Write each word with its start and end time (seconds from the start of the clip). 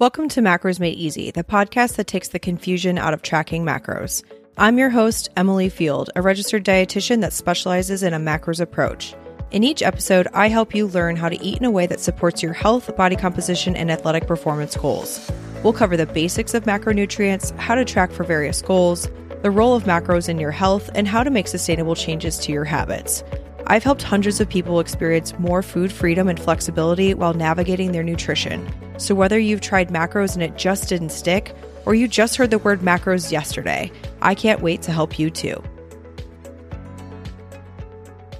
Welcome 0.00 0.28
to 0.30 0.40
Macros 0.40 0.80
Made 0.80 0.98
Easy, 0.98 1.30
the 1.30 1.44
podcast 1.44 1.94
that 1.94 2.08
takes 2.08 2.26
the 2.26 2.40
confusion 2.40 2.98
out 2.98 3.14
of 3.14 3.22
tracking 3.22 3.64
macros. 3.64 4.24
I'm 4.58 4.76
your 4.76 4.90
host, 4.90 5.28
Emily 5.36 5.68
Field, 5.68 6.10
a 6.16 6.20
registered 6.20 6.64
dietitian 6.64 7.20
that 7.20 7.32
specializes 7.32 8.02
in 8.02 8.12
a 8.12 8.18
macros 8.18 8.60
approach. 8.60 9.14
In 9.52 9.62
each 9.62 9.84
episode, 9.84 10.26
I 10.34 10.48
help 10.48 10.74
you 10.74 10.88
learn 10.88 11.14
how 11.14 11.28
to 11.28 11.40
eat 11.40 11.58
in 11.58 11.64
a 11.64 11.70
way 11.70 11.86
that 11.86 12.00
supports 12.00 12.42
your 12.42 12.52
health, 12.52 12.96
body 12.96 13.14
composition, 13.14 13.76
and 13.76 13.88
athletic 13.88 14.26
performance 14.26 14.76
goals. 14.76 15.30
We'll 15.62 15.72
cover 15.72 15.96
the 15.96 16.06
basics 16.06 16.54
of 16.54 16.64
macronutrients, 16.64 17.56
how 17.56 17.76
to 17.76 17.84
track 17.84 18.10
for 18.10 18.24
various 18.24 18.62
goals, 18.62 19.08
the 19.42 19.52
role 19.52 19.76
of 19.76 19.84
macros 19.84 20.28
in 20.28 20.40
your 20.40 20.50
health, 20.50 20.90
and 20.96 21.06
how 21.06 21.22
to 21.22 21.30
make 21.30 21.46
sustainable 21.46 21.94
changes 21.94 22.36
to 22.38 22.50
your 22.50 22.64
habits. 22.64 23.22
I've 23.66 23.82
helped 23.82 24.02
hundreds 24.02 24.40
of 24.40 24.48
people 24.48 24.78
experience 24.78 25.38
more 25.38 25.62
food 25.62 25.90
freedom 25.90 26.28
and 26.28 26.38
flexibility 26.38 27.14
while 27.14 27.32
navigating 27.32 27.92
their 27.92 28.02
nutrition. 28.02 28.68
So, 28.98 29.14
whether 29.14 29.38
you've 29.38 29.62
tried 29.62 29.88
macros 29.88 30.34
and 30.34 30.42
it 30.42 30.56
just 30.56 30.88
didn't 30.88 31.10
stick, 31.10 31.54
or 31.86 31.94
you 31.94 32.06
just 32.06 32.36
heard 32.36 32.50
the 32.50 32.58
word 32.58 32.80
macros 32.80 33.32
yesterday, 33.32 33.90
I 34.20 34.34
can't 34.34 34.60
wait 34.60 34.82
to 34.82 34.92
help 34.92 35.18
you 35.18 35.30
too. 35.30 35.62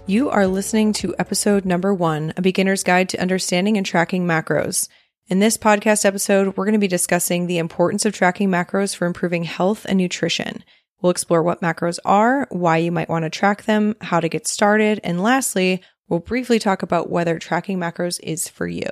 You 0.06 0.28
are 0.28 0.47
listening 0.47 0.92
to 0.95 1.14
episode 1.19 1.64
number 1.64 1.95
one 1.95 2.34
A 2.36 2.42
Beginner's 2.42 2.83
Guide 2.83 3.09
to 3.09 3.20
Understanding 3.20 3.78
and 3.78 3.86
Tracking 3.86 4.27
Macros. 4.27 4.88
In 5.28 5.38
this 5.38 5.56
podcast 5.56 6.05
episode, 6.05 6.55
we're 6.55 6.66
going 6.66 6.75
to 6.75 6.78
be 6.78 6.86
discussing 6.86 7.47
the 7.47 7.56
importance 7.56 8.05
of 8.05 8.12
tracking 8.12 8.50
macros 8.50 8.95
for 8.95 9.06
improving 9.06 9.45
health 9.45 9.86
and 9.88 9.97
nutrition. 9.97 10.62
We'll 11.04 11.10
explore 11.10 11.42
what 11.42 11.60
macros 11.60 11.98
are, 12.06 12.46
why 12.48 12.78
you 12.78 12.90
might 12.90 13.10
want 13.10 13.24
to 13.24 13.30
track 13.30 13.64
them, 13.64 13.94
how 14.00 14.20
to 14.20 14.28
get 14.30 14.46
started, 14.46 15.00
and 15.04 15.22
lastly, 15.22 15.82
we'll 16.08 16.20
briefly 16.20 16.58
talk 16.58 16.82
about 16.82 17.10
whether 17.10 17.38
tracking 17.38 17.78
macros 17.78 18.18
is 18.22 18.48
for 18.48 18.66
you. 18.66 18.88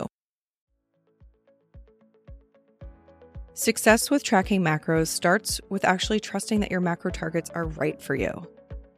Success 3.55 4.11
with 4.11 4.25
tracking 4.25 4.61
macros 4.61 5.07
starts 5.07 5.59
with 5.71 5.87
actually 5.87 6.21
trusting 6.21 6.61
that 6.61 6.71
your 6.71 6.83
macro 6.83 7.11
targets 7.11 7.49
are 7.49 7.65
right 7.65 7.99
for 7.99 8.15
you. 8.15 8.47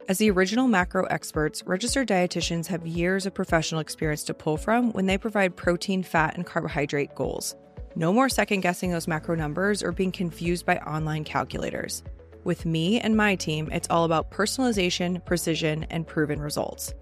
As 0.09 0.17
the 0.17 0.29
original 0.29 0.67
macro 0.67 1.05
experts, 1.05 1.63
registered 1.65 2.09
dietitians 2.09 2.67
have 2.67 2.85
years 2.85 3.25
of 3.25 3.33
professional 3.33 3.79
experience 3.79 4.25
to 4.25 4.33
pull 4.33 4.57
from 4.57 4.91
when 4.91 5.05
they 5.05 5.17
provide 5.17 5.55
protein, 5.55 6.03
fat, 6.03 6.35
and 6.35 6.45
carbohydrate 6.45 7.15
goals. 7.15 7.55
No 7.95 8.11
more 8.11 8.27
second 8.27 8.59
guessing 8.59 8.91
those 8.91 9.07
macro 9.07 9.35
numbers 9.35 9.81
or 9.81 9.93
being 9.93 10.11
confused 10.11 10.65
by 10.65 10.79
online 10.79 11.23
calculators. 11.23 12.03
With 12.45 12.63
me 12.63 12.99
and 12.99 13.17
my 13.17 13.33
team, 13.33 13.69
it's 13.71 13.87
all 13.89 14.05
about 14.05 14.29
personalization, 14.29 15.25
precision, 15.25 15.87
and 15.89 16.05
proven 16.05 16.39
results. 16.39 16.93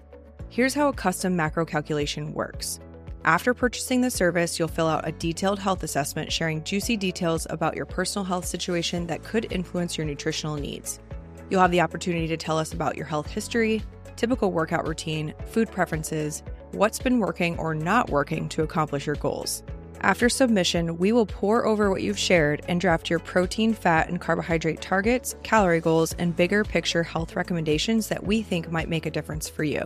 Here's 0.48 0.74
how 0.74 0.88
a 0.88 0.94
custom 0.94 1.36
macro 1.36 1.66
calculation 1.66 2.34
works. 2.34 2.80
After 3.26 3.54
purchasing 3.54 4.00
the 4.00 4.10
service, 4.10 4.58
you'll 4.58 4.70
fill 4.70 4.88
out 4.88 5.06
a 5.06 5.12
detailed 5.12 5.60
health 5.60 5.84
assessment 5.84 6.32
sharing 6.32 6.64
juicy 6.64 6.96
details 6.96 7.46
about 7.50 7.76
your 7.76 7.86
personal 7.86 8.24
health 8.24 8.46
situation 8.46 9.06
that 9.08 9.26
could 9.26 9.52
influence 9.52 9.98
your 9.98 10.08
nutritional 10.08 10.56
needs. 10.56 11.02
You'll 11.50 11.60
have 11.60 11.72
the 11.72 11.82
opportunity 11.82 12.28
to 12.28 12.38
tell 12.38 12.58
us 12.58 12.72
about 12.72 12.96
your 12.96 13.06
health 13.06 13.28
history, 13.30 13.84
typical 14.16 14.54
workout 14.54 14.88
routine, 14.88 15.34
food 15.48 15.70
preferences, 15.70 16.42
what's 16.72 17.00
been 17.00 17.20
working 17.20 17.60
or 17.60 17.76
not 17.76 18.10
working 18.10 18.48
to 18.48 18.64
accomplish 18.64 19.06
your 19.06 19.18
goals. 19.18 19.62
After 20.04 20.28
submission, 20.28 20.98
we 20.98 21.14
will 21.14 21.26
pore 21.26 21.66
over 21.66 21.90
what 21.90 22.04
you've 22.04 22.20
shared 22.20 22.62
and 22.68 22.82
draft 22.82 23.10
your 23.10 23.20
protein, 23.20 23.74
fat, 23.74 24.10
and 24.10 24.20
carbohydrate 24.20 24.82
targets, 24.82 25.34
calorie 25.44 25.80
goals, 25.80 26.12
and 26.20 26.36
bigger 26.36 26.66
picture 26.66 27.04
health 27.04 27.38
recommendations 27.38 28.10
that 28.10 28.26
we 28.26 28.42
think 28.42 28.70
might 28.70 28.90
make 28.90 29.06
a 29.06 29.12
difference 29.12 29.48
for 29.48 29.64
you. 29.64 29.82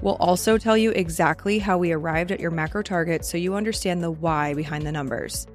We'll 0.00 0.16
also 0.16 0.58
tell 0.58 0.76
you 0.76 0.90
exactly 0.90 1.60
how 1.60 1.78
we 1.78 1.92
arrived 1.92 2.32
at 2.32 2.40
your 2.40 2.50
macro 2.50 2.82
targets 2.82 3.30
so 3.30 3.38
you 3.38 3.54
understand 3.54 4.02
the 4.02 4.10
why 4.10 4.52
behind 4.52 4.84
the 4.84 4.90
numbers. 4.90 5.46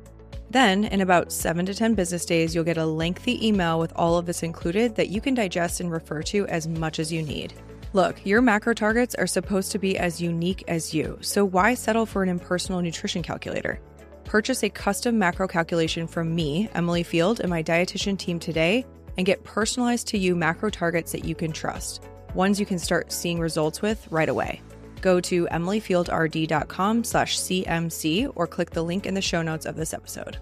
Then, 0.50 0.86
in 0.86 1.02
about 1.02 1.34
7 1.34 1.66
to 1.66 1.74
10 1.74 1.94
business 1.94 2.26
days, 2.26 2.56
you'll 2.56 2.64
get 2.64 2.78
a 2.78 2.86
lengthy 2.86 3.46
email 3.46 3.78
with 3.78 3.92
all 3.98 4.18
of 4.18 4.26
this 4.26 4.42
included 4.42 4.96
that 4.96 5.10
you 5.10 5.20
can 5.20 5.34
digest 5.34 5.82
and 5.82 5.92
refer 5.92 6.22
to 6.24 6.48
as 6.48 6.66
much 6.66 7.00
as 7.00 7.12
you 7.12 7.24
need. 7.24 7.54
Look, 7.92 8.26
your 8.26 8.42
macro 8.42 8.74
targets 8.74 9.16
are 9.16 9.28
supposed 9.28 9.74
to 9.74 9.80
be 9.80 9.98
as 9.98 10.22
unique 10.22 10.64
as 10.70 10.94
you, 10.94 11.18
so 11.20 11.44
why 11.44 11.74
settle 11.74 12.06
for 12.06 12.24
an 12.24 12.30
impersonal 12.30 12.82
nutrition 12.82 13.22
calculator? 13.22 13.82
Purchase 14.28 14.62
a 14.64 14.70
custom 14.70 15.18
macro 15.18 15.48
calculation 15.48 16.06
from 16.06 16.36
me, 16.36 16.70
Emily 16.76 17.02
Field, 17.02 17.40
and 17.40 17.50
my 17.50 17.64
dietitian 17.64 18.20
team 18.20 18.40
today 18.40 18.86
and 19.16 19.26
get 19.26 19.44
personalized 19.46 20.08
to 20.08 20.18
you 20.18 20.36
macro 20.36 20.70
targets 20.70 21.14
that 21.14 21.24
you 21.24 21.34
can 21.34 21.54
trust, 21.54 22.04
ones 22.36 22.60
you 22.60 22.66
can 22.66 22.78
start 22.78 23.14
seeing 23.14 23.40
results 23.40 23.82
with 23.82 24.06
right 24.12 24.28
away. 24.28 24.62
Go 25.00 25.22
to 25.22 25.48
emilyfieldrd.com 25.48 27.06
slash 27.06 27.40
CMC 27.40 28.34
or 28.36 28.48
click 28.48 28.72
the 28.72 28.84
link 28.84 29.06
in 29.06 29.14
the 29.14 29.22
show 29.22 29.42
notes 29.42 29.66
of 29.66 29.78
this 29.78 29.94
episode. 29.94 30.38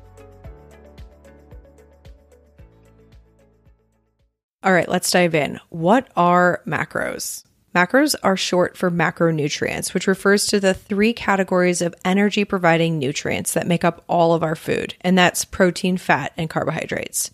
All 4.64 4.74
right, 4.74 4.90
let's 4.90 5.12
dive 5.12 5.36
in. 5.36 5.60
What 5.70 6.10
are 6.16 6.64
macros? 6.66 7.44
Macros 7.76 8.16
are 8.24 8.38
short 8.38 8.78
for 8.78 8.90
macronutrients, 8.90 9.94
which 9.94 10.08
refers 10.08 10.46
to 10.46 10.62
the 10.62 10.74
three 10.74 11.12
categories 11.12 11.82
of 11.82 11.94
energy 12.06 12.46
providing 12.46 12.98
nutrients 12.98 13.54
that 13.54 13.68
make 13.68 13.84
up 13.84 14.02
all 14.08 14.34
of 14.34 14.44
our 14.44 14.56
food, 14.56 14.96
and 15.02 15.18
that's 15.18 15.44
protein, 15.44 15.98
fat, 15.98 16.32
and 16.38 16.50
carbohydrates. 16.50 17.32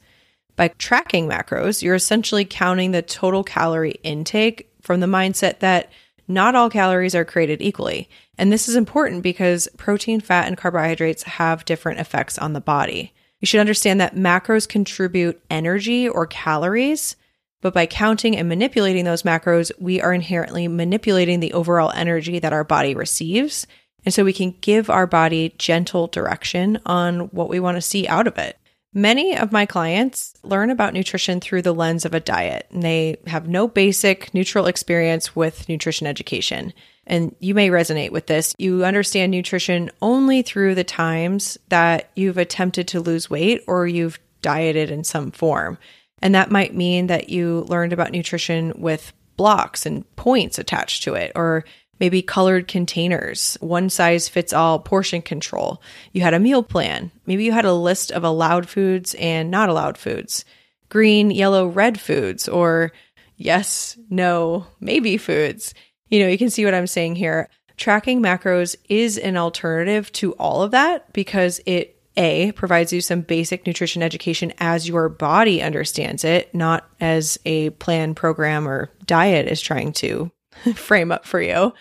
By 0.56 0.69
tracking 0.69 1.29
macros, 1.29 1.84
you're 1.84 1.94
essentially 1.94 2.44
counting 2.44 2.90
the 2.90 3.03
total 3.03 3.44
calorie 3.44 4.00
intake 4.03 4.68
from 4.81 5.00
the 5.00 5.06
mindset 5.06 5.59
that 5.59 5.91
not 6.28 6.56
all 6.56 6.72
calories 6.72 7.13
are 7.13 7.25
created 7.25 7.62
equally. 7.62 8.09
And 8.38 8.52
this 8.52 8.68
is 8.68 8.75
important 8.75 9.22
because 9.22 9.68
protein, 9.78 10.22
fat, 10.22 10.47
and 10.47 10.58
carbohydrates 10.58 11.23
have 11.23 11.66
different 11.66 12.00
effects 12.00 12.40
on 12.40 12.53
the 12.53 12.62
body. 12.62 13.13
You 13.41 13.46
should 13.46 13.59
understand 13.59 14.02
that 14.02 14.16
macros 14.16 14.68
contribute 14.68 15.40
energy 15.52 16.09
or 16.09 16.25
calories 16.25 17.16
but 17.61 17.73
by 17.73 17.85
counting 17.85 18.35
and 18.35 18.49
manipulating 18.49 19.05
those 19.05 19.23
macros, 19.23 19.72
we 19.79 20.01
are 20.01 20.13
inherently 20.13 20.67
manipulating 20.67 21.39
the 21.39 21.53
overall 21.53 21.91
energy 21.95 22.39
that 22.39 22.53
our 22.53 22.63
body 22.63 22.95
receives. 22.95 23.67
And 24.03 24.13
so 24.13 24.23
we 24.23 24.33
can 24.33 24.55
give 24.61 24.89
our 24.89 25.05
body 25.05 25.53
gentle 25.57 26.07
direction 26.07 26.79
on 26.85 27.29
what 27.29 27.49
we 27.49 27.59
want 27.59 27.77
to 27.77 27.81
see 27.81 28.07
out 28.07 28.27
of 28.27 28.38
it. 28.38 28.57
Many 28.94 29.38
of 29.38 29.53
my 29.53 29.66
clients 29.66 30.33
learn 30.44 30.69
about 30.69 30.94
nutrition 30.94 31.39
through 31.39 31.61
the 31.61 31.73
lens 31.73 32.03
of 32.03 32.13
a 32.13 32.19
diet, 32.19 32.67
and 32.72 32.83
they 32.83 33.16
have 33.25 33.47
no 33.47 33.67
basic 33.67 34.33
neutral 34.33 34.66
experience 34.66 35.33
with 35.33 35.69
nutrition 35.69 36.07
education. 36.07 36.73
And 37.07 37.33
you 37.39 37.53
may 37.53 37.69
resonate 37.69 38.11
with 38.11 38.28
this. 38.28 38.53
You 38.57 38.83
understand 38.83 39.31
nutrition 39.31 39.91
only 40.01 40.41
through 40.41 40.75
the 40.75 40.83
times 40.83 41.57
that 41.69 42.09
you've 42.16 42.38
attempted 42.38 42.88
to 42.89 42.99
lose 42.99 43.29
weight 43.29 43.63
or 43.66 43.88
you've 43.88 44.19
dieted 44.41 44.91
in 44.91 45.05
some 45.05 45.31
form. 45.31 45.78
And 46.21 46.35
that 46.35 46.51
might 46.51 46.75
mean 46.75 47.07
that 47.07 47.29
you 47.29 47.65
learned 47.67 47.93
about 47.93 48.11
nutrition 48.11 48.73
with 48.77 49.13
blocks 49.37 49.85
and 49.85 50.03
points 50.15 50.59
attached 50.59 51.03
to 51.03 51.15
it, 51.15 51.31
or 51.35 51.65
maybe 51.99 52.23
colored 52.23 52.67
containers, 52.67 53.57
one 53.61 53.87
size 53.87 54.27
fits 54.27 54.53
all 54.53 54.79
portion 54.79 55.21
control. 55.21 55.81
You 56.13 56.21
had 56.21 56.33
a 56.33 56.39
meal 56.39 56.63
plan. 56.63 57.11
Maybe 57.27 57.43
you 57.43 57.51
had 57.51 57.63
a 57.63 57.73
list 57.73 58.11
of 58.11 58.23
allowed 58.23 58.67
foods 58.67 59.13
and 59.15 59.51
not 59.51 59.69
allowed 59.69 59.99
foods, 59.99 60.43
green, 60.89 61.29
yellow, 61.29 61.67
red 61.67 61.99
foods, 61.99 62.49
or 62.49 62.91
yes, 63.37 63.97
no, 64.09 64.65
maybe 64.79 65.17
foods. 65.17 65.75
You 66.09 66.21
know, 66.21 66.27
you 66.27 66.39
can 66.39 66.49
see 66.49 66.65
what 66.65 66.73
I'm 66.73 66.87
saying 66.87 67.15
here. 67.15 67.49
Tracking 67.77 68.21
macros 68.21 68.75
is 68.89 69.19
an 69.19 69.37
alternative 69.37 70.11
to 70.13 70.33
all 70.33 70.63
of 70.63 70.71
that 70.71 71.13
because 71.13 71.61
it 71.67 72.00
a 72.17 72.51
provides 72.53 72.91
you 72.91 73.01
some 73.01 73.22
basic 73.22 73.66
nutrition 73.66 74.03
education 74.03 74.53
as 74.59 74.88
your 74.88 75.09
body 75.09 75.61
understands 75.61 76.23
it, 76.23 76.53
not 76.53 76.89
as 76.99 77.39
a 77.45 77.69
plan, 77.72 78.16
program, 78.16 78.67
or 78.67 78.91
diet 79.05 79.47
is 79.47 79.61
trying 79.61 79.94
to 79.94 80.31
frame 80.75 81.11
up 81.11 81.25
for 81.25 81.41
you. 81.41 81.73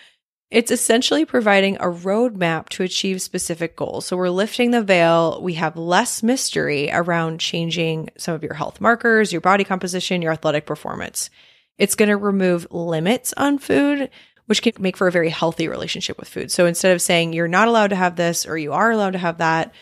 It's 0.49 0.71
essentially 0.71 1.23
providing 1.23 1.77
a 1.77 1.85
roadmap 1.85 2.67
to 2.69 2.83
achieve 2.83 3.21
specific 3.21 3.77
goals. 3.77 4.05
So 4.05 4.17
we're 4.17 4.29
lifting 4.29 4.71
the 4.71 4.83
veil. 4.83 5.41
We 5.41 5.53
have 5.53 5.77
less 5.77 6.21
mystery 6.21 6.89
around 6.91 7.39
changing 7.39 8.09
some 8.17 8.35
of 8.35 8.43
your 8.43 8.55
health 8.55 8.81
markers, 8.81 9.31
your 9.31 9.39
body 9.39 9.63
composition, 9.63 10.21
your 10.21 10.33
athletic 10.33 10.65
performance. 10.65 11.29
It's 11.77 11.95
going 11.95 12.09
to 12.09 12.17
remove 12.17 12.67
limits 12.69 13.33
on 13.37 13.59
food, 13.59 14.09
which 14.47 14.61
can 14.61 14.73
make 14.77 14.97
for 14.97 15.07
a 15.07 15.11
very 15.11 15.29
healthy 15.29 15.69
relationship 15.69 16.19
with 16.19 16.27
food. 16.27 16.51
So 16.51 16.65
instead 16.65 16.91
of 16.91 17.01
saying 17.01 17.31
you're 17.31 17.47
not 17.47 17.69
allowed 17.69 17.91
to 17.91 17.95
have 17.95 18.17
this 18.17 18.45
or 18.45 18.57
you 18.57 18.73
are 18.73 18.91
allowed 18.91 19.11
to 19.11 19.19
have 19.19 19.37
that, 19.37 19.73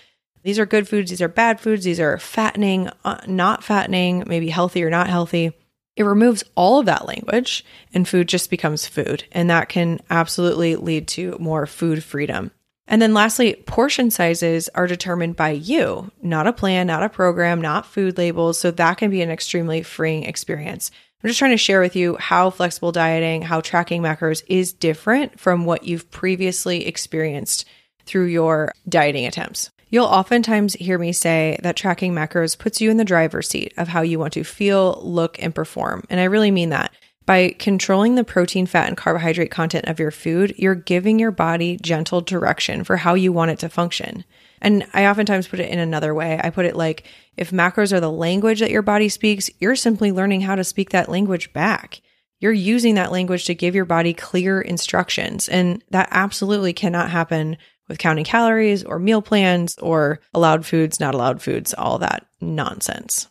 these 0.43 0.59
are 0.59 0.65
good 0.65 0.87
foods, 0.87 1.09
these 1.09 1.21
are 1.21 1.27
bad 1.27 1.59
foods, 1.59 1.83
these 1.83 1.99
are 1.99 2.17
fattening, 2.17 2.89
uh, 3.03 3.21
not 3.27 3.63
fattening, 3.63 4.23
maybe 4.27 4.49
healthy 4.49 4.83
or 4.83 4.89
not 4.89 5.07
healthy. 5.07 5.51
It 5.95 6.03
removes 6.03 6.43
all 6.55 6.79
of 6.79 6.85
that 6.85 7.07
language 7.07 7.65
and 7.93 8.07
food 8.07 8.27
just 8.27 8.49
becomes 8.49 8.87
food. 8.87 9.25
And 9.31 9.49
that 9.49 9.67
can 9.69 9.99
absolutely 10.09 10.75
lead 10.77 11.07
to 11.09 11.35
more 11.39 11.65
food 11.65 12.03
freedom. 12.03 12.51
And 12.87 13.01
then 13.01 13.13
lastly, 13.13 13.53
portion 13.53 14.09
sizes 14.09 14.67
are 14.69 14.87
determined 14.87 15.35
by 15.35 15.51
you, 15.51 16.11
not 16.21 16.47
a 16.47 16.53
plan, 16.53 16.87
not 16.87 17.03
a 17.03 17.09
program, 17.09 17.61
not 17.61 17.85
food 17.85 18.17
labels. 18.17 18.57
So 18.57 18.71
that 18.71 18.97
can 18.97 19.11
be 19.11 19.21
an 19.21 19.29
extremely 19.29 19.83
freeing 19.83 20.23
experience. 20.23 20.89
I'm 21.21 21.27
just 21.27 21.37
trying 21.37 21.51
to 21.51 21.57
share 21.57 21.81
with 21.81 21.97
you 21.97 22.15
how 22.17 22.49
flexible 22.49 22.93
dieting, 22.93 23.41
how 23.41 23.59
tracking 23.59 24.01
macros 24.01 24.41
is 24.47 24.71
different 24.71 25.37
from 25.37 25.65
what 25.65 25.83
you've 25.83 26.09
previously 26.09 26.87
experienced 26.87 27.65
through 28.05 28.27
your 28.27 28.71
dieting 28.87 29.25
attempts. 29.25 29.69
You'll 29.89 30.05
oftentimes 30.05 30.75
hear 30.75 30.97
me 30.97 31.11
say 31.11 31.57
that 31.63 31.75
tracking 31.75 32.13
macros 32.13 32.57
puts 32.57 32.79
you 32.79 32.91
in 32.91 32.97
the 32.97 33.05
driver's 33.05 33.49
seat 33.49 33.73
of 33.75 33.87
how 33.87 34.01
you 34.01 34.19
want 34.19 34.33
to 34.33 34.43
feel, 34.43 34.99
look, 35.03 35.41
and 35.41 35.53
perform. 35.53 36.03
And 36.09 36.19
I 36.19 36.25
really 36.25 36.51
mean 36.51 36.69
that. 36.69 36.93
By 37.25 37.55
controlling 37.59 38.15
the 38.15 38.23
protein, 38.23 38.65
fat, 38.65 38.87
and 38.87 38.97
carbohydrate 38.97 39.51
content 39.51 39.87
of 39.87 39.99
your 39.99 40.09
food, 40.09 40.55
you're 40.57 40.73
giving 40.73 41.19
your 41.19 41.29
body 41.29 41.77
gentle 41.79 42.21
direction 42.21 42.83
for 42.83 42.97
how 42.97 43.13
you 43.13 43.31
want 43.31 43.51
it 43.51 43.59
to 43.59 43.69
function. 43.69 44.25
And 44.61 44.85
I 44.93 45.05
oftentimes 45.05 45.47
put 45.47 45.59
it 45.59 45.69
in 45.69 45.77
another 45.77 46.13
way. 46.15 46.39
I 46.43 46.49
put 46.49 46.65
it 46.65 46.75
like 46.75 47.03
if 47.37 47.51
macros 47.51 47.93
are 47.93 47.99
the 47.99 48.11
language 48.11 48.59
that 48.61 48.71
your 48.71 48.81
body 48.81 49.09
speaks, 49.09 49.49
you're 49.59 49.75
simply 49.75 50.11
learning 50.11 50.41
how 50.41 50.55
to 50.55 50.63
speak 50.63 50.89
that 50.89 51.09
language 51.09 51.53
back. 51.53 52.01
You're 52.39 52.51
using 52.51 52.95
that 52.95 53.11
language 53.11 53.45
to 53.45 53.53
give 53.53 53.75
your 53.75 53.85
body 53.85 54.13
clear 54.13 54.59
instructions. 54.59 55.47
And 55.47 55.83
that 55.91 56.07
absolutely 56.11 56.73
cannot 56.73 57.11
happen 57.11 57.57
with 57.89 57.97
counting 57.97 58.23
calories 58.23 58.83
or 58.85 58.99
meal 58.99 59.21
plans 59.21 59.77
or 59.79 60.21
allowed 60.33 60.65
foods, 60.65 60.99
not 60.99 61.15
allowed 61.15 61.41
foods, 61.41 61.73
all 61.73 61.97
that 61.97 62.25
nonsense. 62.39 63.27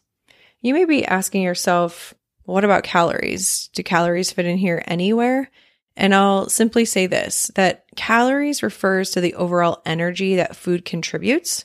You 0.61 0.75
may 0.75 0.85
be 0.85 1.07
asking 1.07 1.43
yourself, 1.43 2.13
what 2.43 2.65
about 2.65 2.83
calories? 2.83 3.71
Do 3.73 3.83
calories 3.83 4.33
fit 4.33 4.45
in 4.45 4.59
here 4.59 4.83
anywhere? 4.87 5.51
And 5.97 6.15
I'll 6.15 6.49
simply 6.49 6.85
say 6.85 7.07
this 7.07 7.51
that 7.55 7.85
calories 7.97 8.63
refers 8.63 9.11
to 9.13 9.21
the 9.21 9.35
overall 9.35 9.81
energy 9.87 10.37
that 10.37 10.57
food 10.57 10.85
contributes. 10.85 11.65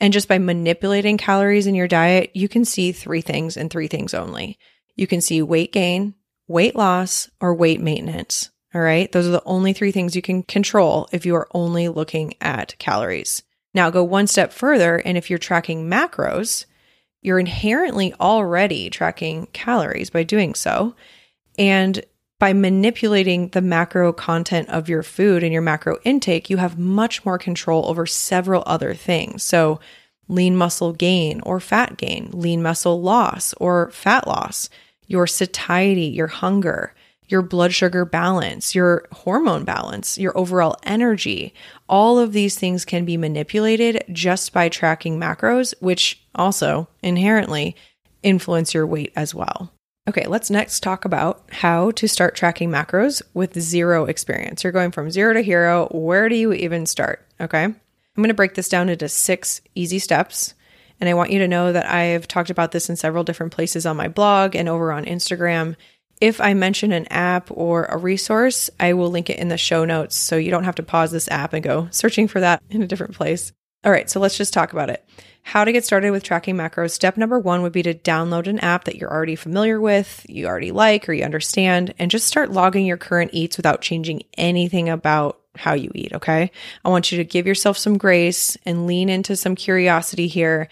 And 0.00 0.12
just 0.12 0.28
by 0.28 0.38
manipulating 0.38 1.18
calories 1.18 1.66
in 1.66 1.74
your 1.74 1.88
diet, 1.88 2.30
you 2.34 2.48
can 2.48 2.64
see 2.64 2.92
three 2.92 3.20
things 3.20 3.56
and 3.56 3.70
three 3.70 3.88
things 3.88 4.14
only. 4.14 4.58
You 4.94 5.06
can 5.06 5.20
see 5.20 5.42
weight 5.42 5.72
gain, 5.72 6.14
weight 6.46 6.76
loss, 6.76 7.28
or 7.40 7.54
weight 7.54 7.80
maintenance. 7.80 8.50
All 8.78 8.84
right. 8.84 9.10
Those 9.10 9.26
are 9.26 9.32
the 9.32 9.42
only 9.44 9.72
three 9.72 9.90
things 9.90 10.14
you 10.14 10.22
can 10.22 10.44
control 10.44 11.08
if 11.10 11.26
you 11.26 11.34
are 11.34 11.48
only 11.52 11.88
looking 11.88 12.34
at 12.40 12.78
calories. 12.78 13.42
Now 13.74 13.90
go 13.90 14.04
one 14.04 14.28
step 14.28 14.52
further. 14.52 14.98
And 14.98 15.18
if 15.18 15.28
you're 15.28 15.38
tracking 15.40 15.90
macros, 15.90 16.64
you're 17.20 17.40
inherently 17.40 18.14
already 18.20 18.88
tracking 18.88 19.48
calories 19.52 20.10
by 20.10 20.22
doing 20.22 20.54
so. 20.54 20.94
And 21.58 22.04
by 22.38 22.52
manipulating 22.52 23.48
the 23.48 23.60
macro 23.60 24.12
content 24.12 24.68
of 24.68 24.88
your 24.88 25.02
food 25.02 25.42
and 25.42 25.52
your 25.52 25.60
macro 25.60 25.98
intake, 26.04 26.48
you 26.48 26.58
have 26.58 26.78
much 26.78 27.24
more 27.24 27.36
control 27.36 27.84
over 27.86 28.06
several 28.06 28.62
other 28.64 28.94
things. 28.94 29.42
So, 29.42 29.80
lean 30.28 30.54
muscle 30.54 30.92
gain 30.92 31.40
or 31.40 31.58
fat 31.58 31.96
gain, 31.96 32.30
lean 32.32 32.62
muscle 32.62 33.02
loss 33.02 33.54
or 33.54 33.90
fat 33.90 34.28
loss, 34.28 34.70
your 35.08 35.26
satiety, 35.26 36.04
your 36.04 36.28
hunger, 36.28 36.94
your 37.28 37.42
blood 37.42 37.72
sugar 37.72 38.04
balance, 38.04 38.74
your 38.74 39.06
hormone 39.12 39.64
balance, 39.64 40.18
your 40.18 40.36
overall 40.36 40.76
energy. 40.82 41.54
All 41.88 42.18
of 42.18 42.32
these 42.32 42.58
things 42.58 42.84
can 42.84 43.04
be 43.04 43.16
manipulated 43.16 44.02
just 44.12 44.52
by 44.52 44.68
tracking 44.68 45.18
macros, 45.20 45.74
which 45.80 46.22
also 46.34 46.88
inherently 47.02 47.76
influence 48.22 48.74
your 48.74 48.86
weight 48.86 49.12
as 49.14 49.34
well. 49.34 49.72
Okay, 50.08 50.26
let's 50.26 50.50
next 50.50 50.82
talk 50.82 51.04
about 51.04 51.44
how 51.52 51.90
to 51.92 52.08
start 52.08 52.34
tracking 52.34 52.70
macros 52.70 53.20
with 53.34 53.60
zero 53.60 54.06
experience. 54.06 54.64
You're 54.64 54.72
going 54.72 54.90
from 54.90 55.10
zero 55.10 55.34
to 55.34 55.42
hero. 55.42 55.86
Where 55.90 56.30
do 56.30 56.34
you 56.34 56.54
even 56.54 56.86
start? 56.86 57.26
Okay, 57.38 57.64
I'm 57.64 57.74
to 58.24 58.34
break 58.34 58.54
this 58.54 58.70
down 58.70 58.88
into 58.88 59.08
six 59.08 59.60
easy 59.74 59.98
steps. 59.98 60.54
And 61.00 61.08
I 61.08 61.14
want 61.14 61.30
you 61.30 61.38
to 61.40 61.48
know 61.48 61.72
that 61.72 61.88
I've 61.88 62.26
talked 62.26 62.50
about 62.50 62.72
this 62.72 62.88
in 62.88 62.96
several 62.96 63.22
different 63.22 63.52
places 63.52 63.86
on 63.86 63.96
my 63.96 64.08
blog 64.08 64.56
and 64.56 64.68
over 64.68 64.90
on 64.90 65.04
Instagram. 65.04 65.76
If 66.20 66.40
I 66.40 66.54
mention 66.54 66.92
an 66.92 67.06
app 67.06 67.48
or 67.50 67.84
a 67.84 67.96
resource, 67.96 68.70
I 68.80 68.94
will 68.94 69.10
link 69.10 69.30
it 69.30 69.38
in 69.38 69.48
the 69.48 69.58
show 69.58 69.84
notes 69.84 70.16
so 70.16 70.36
you 70.36 70.50
don't 70.50 70.64
have 70.64 70.76
to 70.76 70.82
pause 70.82 71.12
this 71.12 71.28
app 71.28 71.52
and 71.52 71.62
go 71.62 71.88
searching 71.90 72.28
for 72.28 72.40
that 72.40 72.62
in 72.70 72.82
a 72.82 72.86
different 72.86 73.14
place. 73.14 73.52
All 73.84 73.92
right, 73.92 74.10
so 74.10 74.18
let's 74.18 74.36
just 74.36 74.52
talk 74.52 74.72
about 74.72 74.90
it. 74.90 75.08
How 75.42 75.64
to 75.64 75.72
get 75.72 75.84
started 75.84 76.10
with 76.10 76.24
tracking 76.24 76.56
macros. 76.56 76.90
Step 76.90 77.16
number 77.16 77.38
one 77.38 77.62
would 77.62 77.72
be 77.72 77.84
to 77.84 77.94
download 77.94 78.48
an 78.48 78.58
app 78.58 78.84
that 78.84 78.96
you're 78.96 79.12
already 79.12 79.36
familiar 79.36 79.80
with, 79.80 80.26
you 80.28 80.46
already 80.46 80.72
like, 80.72 81.08
or 81.08 81.12
you 81.12 81.24
understand, 81.24 81.94
and 81.98 82.10
just 82.10 82.26
start 82.26 82.50
logging 82.50 82.84
your 82.84 82.96
current 82.96 83.30
eats 83.32 83.56
without 83.56 83.80
changing 83.80 84.24
anything 84.36 84.88
about 84.88 85.40
how 85.54 85.74
you 85.74 85.90
eat. 85.94 86.12
Okay. 86.12 86.50
I 86.84 86.88
want 86.88 87.12
you 87.12 87.18
to 87.18 87.24
give 87.24 87.46
yourself 87.46 87.78
some 87.78 87.96
grace 87.96 88.56
and 88.66 88.86
lean 88.86 89.08
into 89.08 89.36
some 89.36 89.54
curiosity 89.54 90.26
here 90.26 90.68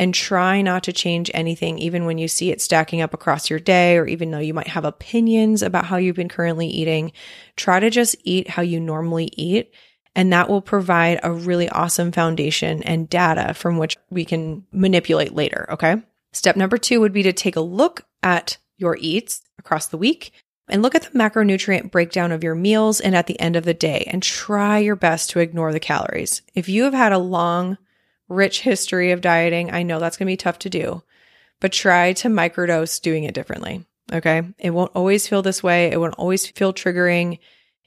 and 0.00 0.14
try 0.14 0.62
not 0.62 0.82
to 0.84 0.94
change 0.94 1.30
anything, 1.34 1.78
even 1.78 2.06
when 2.06 2.16
you 2.16 2.26
see 2.26 2.50
it 2.50 2.62
stacking 2.62 3.02
up 3.02 3.12
across 3.12 3.50
your 3.50 3.58
day, 3.58 3.98
or 3.98 4.06
even 4.06 4.30
though 4.30 4.38
you 4.38 4.54
might 4.54 4.68
have 4.68 4.86
opinions 4.86 5.62
about 5.62 5.84
how 5.84 5.98
you've 5.98 6.16
been 6.16 6.26
currently 6.26 6.66
eating. 6.66 7.12
Try 7.54 7.80
to 7.80 7.90
just 7.90 8.16
eat 8.24 8.48
how 8.48 8.62
you 8.62 8.80
normally 8.80 9.28
eat. 9.36 9.74
And 10.14 10.32
that 10.32 10.48
will 10.48 10.62
provide 10.62 11.20
a 11.22 11.30
really 11.30 11.68
awesome 11.68 12.12
foundation 12.12 12.82
and 12.82 13.10
data 13.10 13.52
from 13.52 13.76
which 13.76 13.98
we 14.08 14.24
can 14.24 14.64
manipulate 14.72 15.34
later. 15.34 15.66
Okay. 15.70 15.96
Step 16.32 16.56
number 16.56 16.78
two 16.78 17.00
would 17.00 17.12
be 17.12 17.22
to 17.22 17.32
take 17.34 17.56
a 17.56 17.60
look 17.60 18.06
at 18.22 18.56
your 18.78 18.96
eats 18.98 19.42
across 19.58 19.86
the 19.86 19.98
week 19.98 20.32
and 20.66 20.80
look 20.80 20.94
at 20.94 21.02
the 21.02 21.18
macronutrient 21.18 21.90
breakdown 21.90 22.32
of 22.32 22.42
your 22.42 22.54
meals 22.54 23.00
and 23.00 23.14
at 23.14 23.26
the 23.26 23.38
end 23.38 23.54
of 23.54 23.64
the 23.64 23.74
day 23.74 24.08
and 24.10 24.22
try 24.22 24.78
your 24.78 24.96
best 24.96 25.28
to 25.28 25.40
ignore 25.40 25.74
the 25.74 25.78
calories. 25.78 26.40
If 26.54 26.70
you 26.70 26.84
have 26.84 26.94
had 26.94 27.12
a 27.12 27.18
long 27.18 27.76
rich 28.30 28.62
history 28.62 29.10
of 29.10 29.20
dieting, 29.20 29.70
I 29.70 29.82
know 29.82 29.98
that's 29.98 30.16
going 30.16 30.26
to 30.26 30.32
be 30.32 30.36
tough 30.38 30.60
to 30.60 30.70
do, 30.70 31.02
but 31.60 31.72
try 31.72 32.14
to 32.14 32.28
microdose 32.28 33.02
doing 33.02 33.24
it 33.24 33.34
differently. 33.34 33.84
Okay. 34.12 34.42
It 34.58 34.70
won't 34.70 34.92
always 34.94 35.28
feel 35.28 35.42
this 35.42 35.62
way. 35.62 35.90
It 35.90 36.00
won't 36.00 36.14
always 36.14 36.46
feel 36.46 36.72
triggering. 36.72 37.38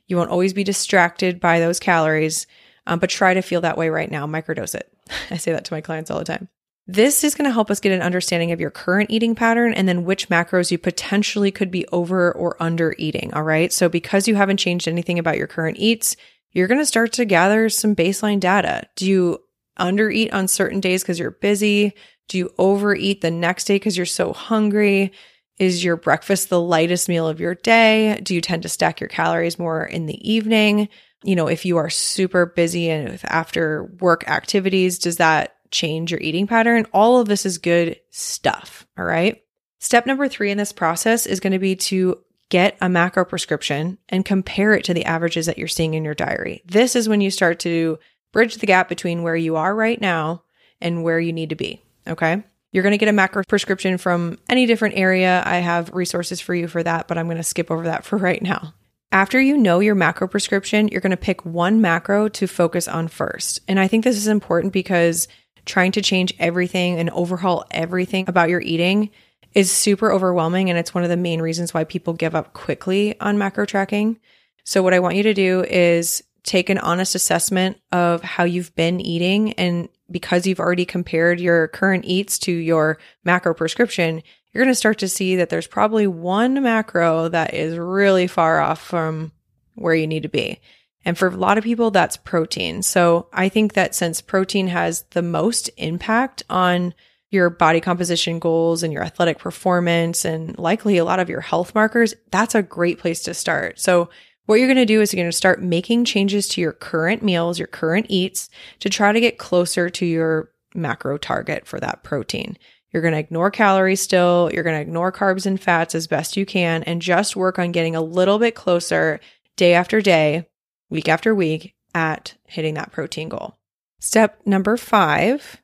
You 0.08 0.18
won't 0.18 0.30
always 0.30 0.54
be 0.54 0.64
distracted 0.64 1.40
by 1.40 1.60
those 1.60 1.80
calories, 1.80 2.46
um, 2.86 3.00
but 3.00 3.10
try 3.10 3.34
to 3.34 3.42
feel 3.42 3.62
that 3.62 3.78
way 3.78 3.90
right 3.90 4.12
now. 4.12 4.28
Microdose 4.28 4.76
it. 4.76 4.96
I 5.32 5.38
say 5.38 5.52
that 5.52 5.66
to 5.66 5.74
my 5.74 5.82
clients 5.82 6.12
all 6.12 6.20
the 6.20 6.26
time. 6.26 6.50
This 6.86 7.24
is 7.24 7.34
going 7.34 7.50
to 7.50 7.54
help 7.54 7.72
us 7.72 7.80
get 7.80 7.94
an 7.94 8.02
understanding 8.02 8.52
of 8.52 8.60
your 8.60 8.70
current 8.70 9.10
eating 9.10 9.36
pattern 9.36 9.74
and 9.74 9.88
then 9.88 10.04
which 10.04 10.28
macros 10.28 10.70
you 10.70 10.78
potentially 10.78 11.50
could 11.50 11.72
be 11.72 11.88
over 11.94 12.34
or 12.34 12.62
under 12.62 12.94
eating. 12.98 13.34
All 13.34 13.44
right. 13.44 13.72
So, 13.72 13.88
because 13.88 14.28
you 14.28 14.36
haven't 14.36 14.58
changed 14.58 14.90
anything 14.90 15.18
about 15.18 15.38
your 15.38 15.48
current 15.48 15.78
eats, 15.80 16.18
you're 16.52 16.68
going 16.68 16.82
to 16.82 16.86
start 16.86 17.14
to 17.14 17.26
gather 17.26 17.70
some 17.70 17.96
baseline 17.96 18.40
data. 18.40 18.84
Do 18.98 19.10
you 19.10 19.40
undereat 19.80 20.34
on 20.34 20.48
certain 20.48 20.80
days 20.80 21.04
because 21.04 21.20
you're 21.20 21.32
busy? 21.32 21.94
Do 22.28 22.38
you 22.38 22.54
overeat 22.58 23.22
the 23.22 23.32
next 23.32 23.66
day 23.66 23.76
because 23.76 23.98
you're 23.98 24.06
so 24.06 24.34
hungry? 24.34 25.12
Is 25.60 25.84
your 25.84 25.98
breakfast 25.98 26.50
the 26.50 26.60
lightest 26.60 27.08
meal 27.08 27.28
of 27.28 27.40
your 27.40 27.56
day? 27.56 28.20
Do 28.24 28.34
you 28.34 28.42
tend 28.42 28.64
to 28.64 28.70
stack 28.70 29.00
your 29.00 29.08
calories 29.08 29.60
more 29.60 29.86
in 29.86 30.08
the 30.08 30.32
evening? 30.32 30.90
You 31.24 31.36
know, 31.36 31.48
if 31.48 31.66
you 31.66 31.78
are 31.78 31.90
super 31.90 32.46
busy 32.46 32.90
and 32.90 33.20
after 33.26 33.86
work 34.00 34.28
activities, 34.30 35.00
does 35.00 35.18
that 35.18 35.56
change 35.72 36.12
your 36.12 36.20
eating 36.22 36.48
pattern? 36.48 36.86
All 36.94 37.20
of 37.20 37.28
this 37.28 37.46
is 37.46 37.58
good 37.58 38.00
stuff. 38.10 38.88
All 38.98 39.06
right. 39.06 39.44
Step 39.80 40.06
number 40.06 40.28
three 40.28 40.50
in 40.50 40.58
this 40.58 40.72
process 40.72 41.26
is 41.26 41.40
going 41.40 41.54
to 41.54 41.60
be 41.60 41.76
to 41.76 42.20
get 42.50 42.78
a 42.82 42.90
macro 42.90 43.26
prescription 43.26 43.98
and 44.10 44.26
compare 44.26 44.74
it 44.74 44.86
to 44.86 44.94
the 44.94 45.06
averages 45.06 45.48
that 45.48 45.58
you're 45.58 45.68
seeing 45.68 45.94
in 45.94 46.06
your 46.06 46.14
diary. 46.14 46.62
This 46.66 46.96
is 46.96 47.10
when 47.10 47.20
you 47.20 47.32
start 47.32 47.60
to 47.60 48.00
bridge 48.34 48.56
the 48.56 48.68
gap 48.68 48.90
between 48.90 49.24
where 49.24 49.36
you 49.36 49.56
are 49.56 49.74
right 49.74 50.02
now 50.02 50.44
and 50.82 51.04
where 51.04 51.20
you 51.20 51.32
need 51.32 51.52
to 51.52 51.56
be. 51.56 51.82
Okay. 52.06 52.44
You're 52.74 52.84
going 52.84 52.92
to 52.92 52.98
get 52.98 53.08
a 53.08 53.14
macro 53.14 53.44
prescription 53.48 53.98
from 53.98 54.40
any 54.50 54.66
different 54.66 54.98
area. 54.98 55.44
I 55.46 55.58
have 55.58 55.94
resources 55.94 56.42
for 56.42 56.54
you 56.54 56.68
for 56.68 56.84
that, 56.84 57.08
but 57.08 57.18
I'm 57.18 57.28
going 57.28 57.38
to 57.38 57.44
skip 57.44 57.72
over 57.72 57.84
that 57.84 58.04
for 58.04 58.18
right 58.18 58.42
now. 58.42 58.74
After 59.12 59.40
you 59.40 59.58
know 59.58 59.80
your 59.80 59.94
macro 59.94 60.28
prescription, 60.28 60.88
you're 60.88 61.00
going 61.00 61.12
to 61.12 61.18
pick 61.18 61.46
one 61.46 61.82
macro 61.82 62.28
to 62.30 62.48
focus 62.48 62.88
on 62.88 63.08
first. 63.08 63.60
And 63.68 63.80
I 63.80 63.88
think 63.88 64.04
this 64.04 64.18
is 64.18 64.28
important 64.28 64.74
because 64.74 65.28
trying 65.66 65.92
to 65.94 66.02
change 66.02 66.34
everything 66.40 66.98
and 66.98 67.12
overhaul 67.12 67.64
everything 67.70 68.28
about 68.28 68.50
your 68.50 68.60
eating 68.60 69.12
is 69.54 69.72
super 69.72 70.12
overwhelming. 70.12 70.72
And 70.72 70.80
it's 70.80 70.96
one 70.96 71.04
of 71.04 71.12
the 71.12 71.16
main 71.16 71.44
reasons 71.44 71.76
why 71.76 71.84
people 71.84 72.14
give 72.14 72.34
up 72.34 72.54
quickly 72.54 73.20
on 73.20 73.38
macro 73.38 73.68
tracking. 73.68 74.20
So, 74.66 74.82
what 74.82 74.96
I 74.96 75.00
want 75.00 75.16
you 75.16 75.24
to 75.24 75.34
do 75.36 75.64
is 75.64 76.24
take 76.44 76.70
an 76.70 76.78
honest 76.78 77.16
assessment 77.16 77.80
of 77.92 78.22
how 78.22 78.44
you've 78.44 78.76
been 78.76 79.00
eating. 79.00 79.54
And 79.54 79.90
because 80.12 80.46
you've 80.46 80.60
already 80.60 80.86
compared 80.86 81.40
your 81.40 81.70
current 81.70 82.06
eats 82.06 82.38
to 82.40 82.52
your 82.52 83.00
macro 83.24 83.54
prescription, 83.54 84.22
you're 84.52 84.64
going 84.64 84.72
to 84.72 84.78
start 84.78 85.00
to 85.00 85.08
see 85.08 85.38
that 85.38 85.50
there's 85.50 85.68
probably 85.68 86.06
one 86.06 86.62
macro 86.62 87.30
that 87.30 87.54
is 87.54 87.78
really 87.78 88.28
far 88.28 88.60
off 88.60 88.82
from 88.82 89.32
where 89.76 89.96
you 89.96 90.06
need 90.06 90.24
to 90.24 90.30
be. 90.30 90.60
And 91.06 91.18
for 91.18 91.28
a 91.28 91.36
lot 91.36 91.58
of 91.58 91.64
people, 91.64 91.92
that's 91.92 92.18
protein. 92.18 92.82
So 92.82 93.28
I 93.34 93.50
think 93.50 93.74
that 93.74 93.96
since 93.96 94.22
protein 94.22 94.68
has 94.68 95.04
the 95.12 95.22
most 95.22 95.70
impact 95.78 96.44
on 96.50 96.94
your 97.30 97.50
body 97.50 97.82
composition 97.82 98.38
goals 98.40 98.84
and 98.84 98.94
your 98.94 99.04
athletic 99.04 99.40
performance 99.40 100.24
and 100.24 100.58
likely 100.60 100.98
a 100.98 101.06
lot 101.06 101.20
of 101.20 101.30
your 101.30 101.42
health 101.42 101.74
markers, 101.74 102.14
that's 102.32 102.54
a 102.54 102.62
great 102.62 103.00
place 103.00 103.24
to 103.24 103.34
start. 103.34 103.80
So 103.80 104.10
what 104.46 104.56
you're 104.56 104.68
going 104.68 104.76
to 104.78 104.86
do 104.86 105.02
is 105.02 105.14
you're 105.14 105.22
going 105.22 105.32
to 105.32 105.36
start 105.36 105.62
making 105.62 106.06
changes 106.06 106.48
to 106.50 106.62
your 106.62 106.74
current 106.74 107.24
meals, 107.24 107.60
your 107.60 107.68
current 107.68 108.08
eats 108.10 108.50
to 108.80 108.90
try 108.90 109.12
to 109.12 109.22
get 109.22 109.38
closer 109.38 109.90
to 109.90 110.06
your 110.06 110.52
macro 110.76 111.18
target 111.18 111.66
for 111.66 111.80
that 111.80 112.04
protein. 112.04 112.58
You're 112.92 113.02
going 113.02 113.14
to 113.14 113.20
ignore 113.20 113.50
calories 113.50 114.02
still. 114.02 114.52
You're 114.54 114.64
going 114.64 114.76
to 114.76 114.82
ignore 114.82 115.12
carbs 115.12 115.46
and 115.46 115.60
fats 115.60 115.96
as 115.96 116.08
best 116.08 116.38
you 116.38 116.46
can 116.46 116.84
and 116.84 117.02
just 117.02 117.36
work 117.36 117.58
on 117.58 117.72
getting 117.72 117.96
a 117.96 118.02
little 118.02 118.38
bit 118.38 118.54
closer 118.54 119.20
day 119.56 119.74
after 119.74 120.02
day, 120.02 120.48
week 120.90 121.08
after 121.08 121.34
week 121.34 121.76
at 121.96 122.36
hitting 122.46 122.76
that 122.76 122.92
protein 122.92 123.30
goal. 123.30 123.58
Step 124.00 124.40
number 124.46 124.78
five 124.78 125.63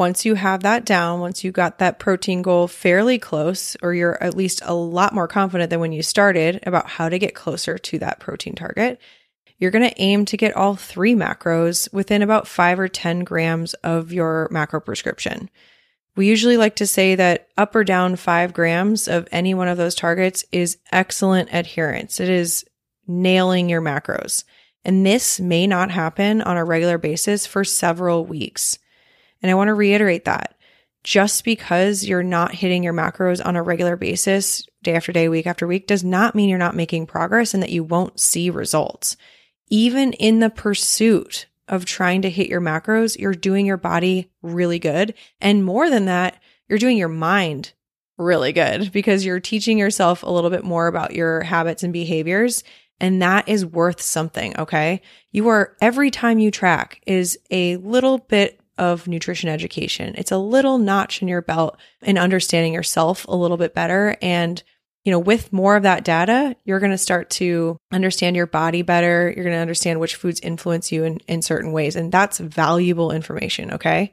once 0.00 0.24
you 0.24 0.34
have 0.34 0.62
that 0.62 0.86
down, 0.86 1.20
once 1.20 1.44
you 1.44 1.52
got 1.52 1.76
that 1.76 1.98
protein 1.98 2.40
goal 2.40 2.66
fairly 2.66 3.18
close, 3.18 3.76
or 3.82 3.92
you're 3.92 4.20
at 4.22 4.34
least 4.34 4.62
a 4.64 4.72
lot 4.72 5.12
more 5.12 5.28
confident 5.28 5.68
than 5.68 5.78
when 5.78 5.92
you 5.92 6.02
started 6.02 6.58
about 6.62 6.88
how 6.88 7.10
to 7.10 7.18
get 7.18 7.34
closer 7.34 7.76
to 7.76 7.98
that 7.98 8.18
protein 8.18 8.54
target, 8.54 8.98
you're 9.58 9.70
going 9.70 9.86
to 9.86 10.00
aim 10.00 10.24
to 10.24 10.38
get 10.38 10.56
all 10.56 10.74
three 10.74 11.14
macros 11.14 11.92
within 11.92 12.22
about 12.22 12.48
five 12.48 12.80
or 12.80 12.88
10 12.88 13.24
grams 13.24 13.74
of 13.74 14.10
your 14.10 14.48
macro 14.50 14.80
prescription. 14.80 15.50
We 16.16 16.26
usually 16.26 16.56
like 16.56 16.76
to 16.76 16.86
say 16.86 17.14
that 17.16 17.48
up 17.58 17.74
or 17.76 17.84
down 17.84 18.16
five 18.16 18.54
grams 18.54 19.06
of 19.06 19.28
any 19.30 19.52
one 19.52 19.68
of 19.68 19.76
those 19.76 19.94
targets 19.94 20.46
is 20.50 20.78
excellent 20.90 21.50
adherence. 21.52 22.20
It 22.20 22.30
is 22.30 22.64
nailing 23.06 23.68
your 23.68 23.82
macros. 23.82 24.44
And 24.82 25.04
this 25.04 25.38
may 25.40 25.66
not 25.66 25.90
happen 25.90 26.40
on 26.40 26.56
a 26.56 26.64
regular 26.64 26.96
basis 26.96 27.44
for 27.44 27.64
several 27.64 28.24
weeks. 28.24 28.78
And 29.42 29.50
I 29.50 29.54
want 29.54 29.68
to 29.68 29.74
reiterate 29.74 30.24
that 30.26 30.56
just 31.02 31.44
because 31.44 32.04
you're 32.04 32.22
not 32.22 32.54
hitting 32.54 32.82
your 32.82 32.92
macros 32.92 33.44
on 33.44 33.56
a 33.56 33.62
regular 33.62 33.96
basis, 33.96 34.66
day 34.82 34.94
after 34.94 35.12
day, 35.12 35.28
week 35.28 35.46
after 35.46 35.66
week, 35.66 35.86
does 35.86 36.04
not 36.04 36.34
mean 36.34 36.48
you're 36.48 36.58
not 36.58 36.76
making 36.76 37.06
progress 37.06 37.54
and 37.54 37.62
that 37.62 37.70
you 37.70 37.82
won't 37.82 38.20
see 38.20 38.50
results. 38.50 39.16
Even 39.68 40.12
in 40.14 40.40
the 40.40 40.50
pursuit 40.50 41.46
of 41.68 41.84
trying 41.84 42.22
to 42.22 42.30
hit 42.30 42.48
your 42.48 42.60
macros, 42.60 43.18
you're 43.18 43.32
doing 43.32 43.64
your 43.64 43.76
body 43.76 44.30
really 44.42 44.78
good. 44.78 45.14
And 45.40 45.64
more 45.64 45.88
than 45.88 46.06
that, 46.06 46.42
you're 46.68 46.78
doing 46.78 46.98
your 46.98 47.08
mind 47.08 47.72
really 48.18 48.52
good 48.52 48.92
because 48.92 49.24
you're 49.24 49.40
teaching 49.40 49.78
yourself 49.78 50.22
a 50.22 50.30
little 50.30 50.50
bit 50.50 50.64
more 50.64 50.86
about 50.86 51.14
your 51.14 51.42
habits 51.42 51.82
and 51.82 51.92
behaviors. 51.92 52.62
And 52.98 53.22
that 53.22 53.48
is 53.48 53.64
worth 53.64 54.02
something. 54.02 54.58
Okay. 54.58 55.00
You 55.32 55.48
are 55.48 55.76
every 55.80 56.10
time 56.10 56.38
you 56.38 56.50
track 56.50 57.00
is 57.06 57.38
a 57.50 57.76
little 57.76 58.18
bit 58.18 58.59
of 58.80 59.06
nutrition 59.06 59.50
education. 59.50 60.14
It's 60.16 60.32
a 60.32 60.38
little 60.38 60.78
notch 60.78 61.20
in 61.22 61.28
your 61.28 61.42
belt 61.42 61.78
in 62.02 62.18
understanding 62.18 62.72
yourself 62.72 63.26
a 63.28 63.36
little 63.36 63.58
bit 63.58 63.74
better. 63.74 64.16
And, 64.22 64.60
you 65.04 65.12
know, 65.12 65.18
with 65.18 65.52
more 65.52 65.76
of 65.76 65.84
that 65.84 66.02
data, 66.02 66.56
you're 66.64 66.80
going 66.80 66.90
to 66.90 66.98
start 66.98 67.28
to 67.30 67.76
understand 67.92 68.34
your 68.36 68.46
body 68.46 68.82
better. 68.82 69.32
You're 69.34 69.44
going 69.44 69.54
to 69.54 69.60
understand 69.60 70.00
which 70.00 70.16
foods 70.16 70.40
influence 70.40 70.90
you 70.90 71.04
in, 71.04 71.18
in 71.28 71.42
certain 71.42 71.72
ways. 71.72 71.94
And 71.94 72.10
that's 72.10 72.38
valuable 72.38 73.12
information. 73.12 73.74
Okay. 73.74 74.12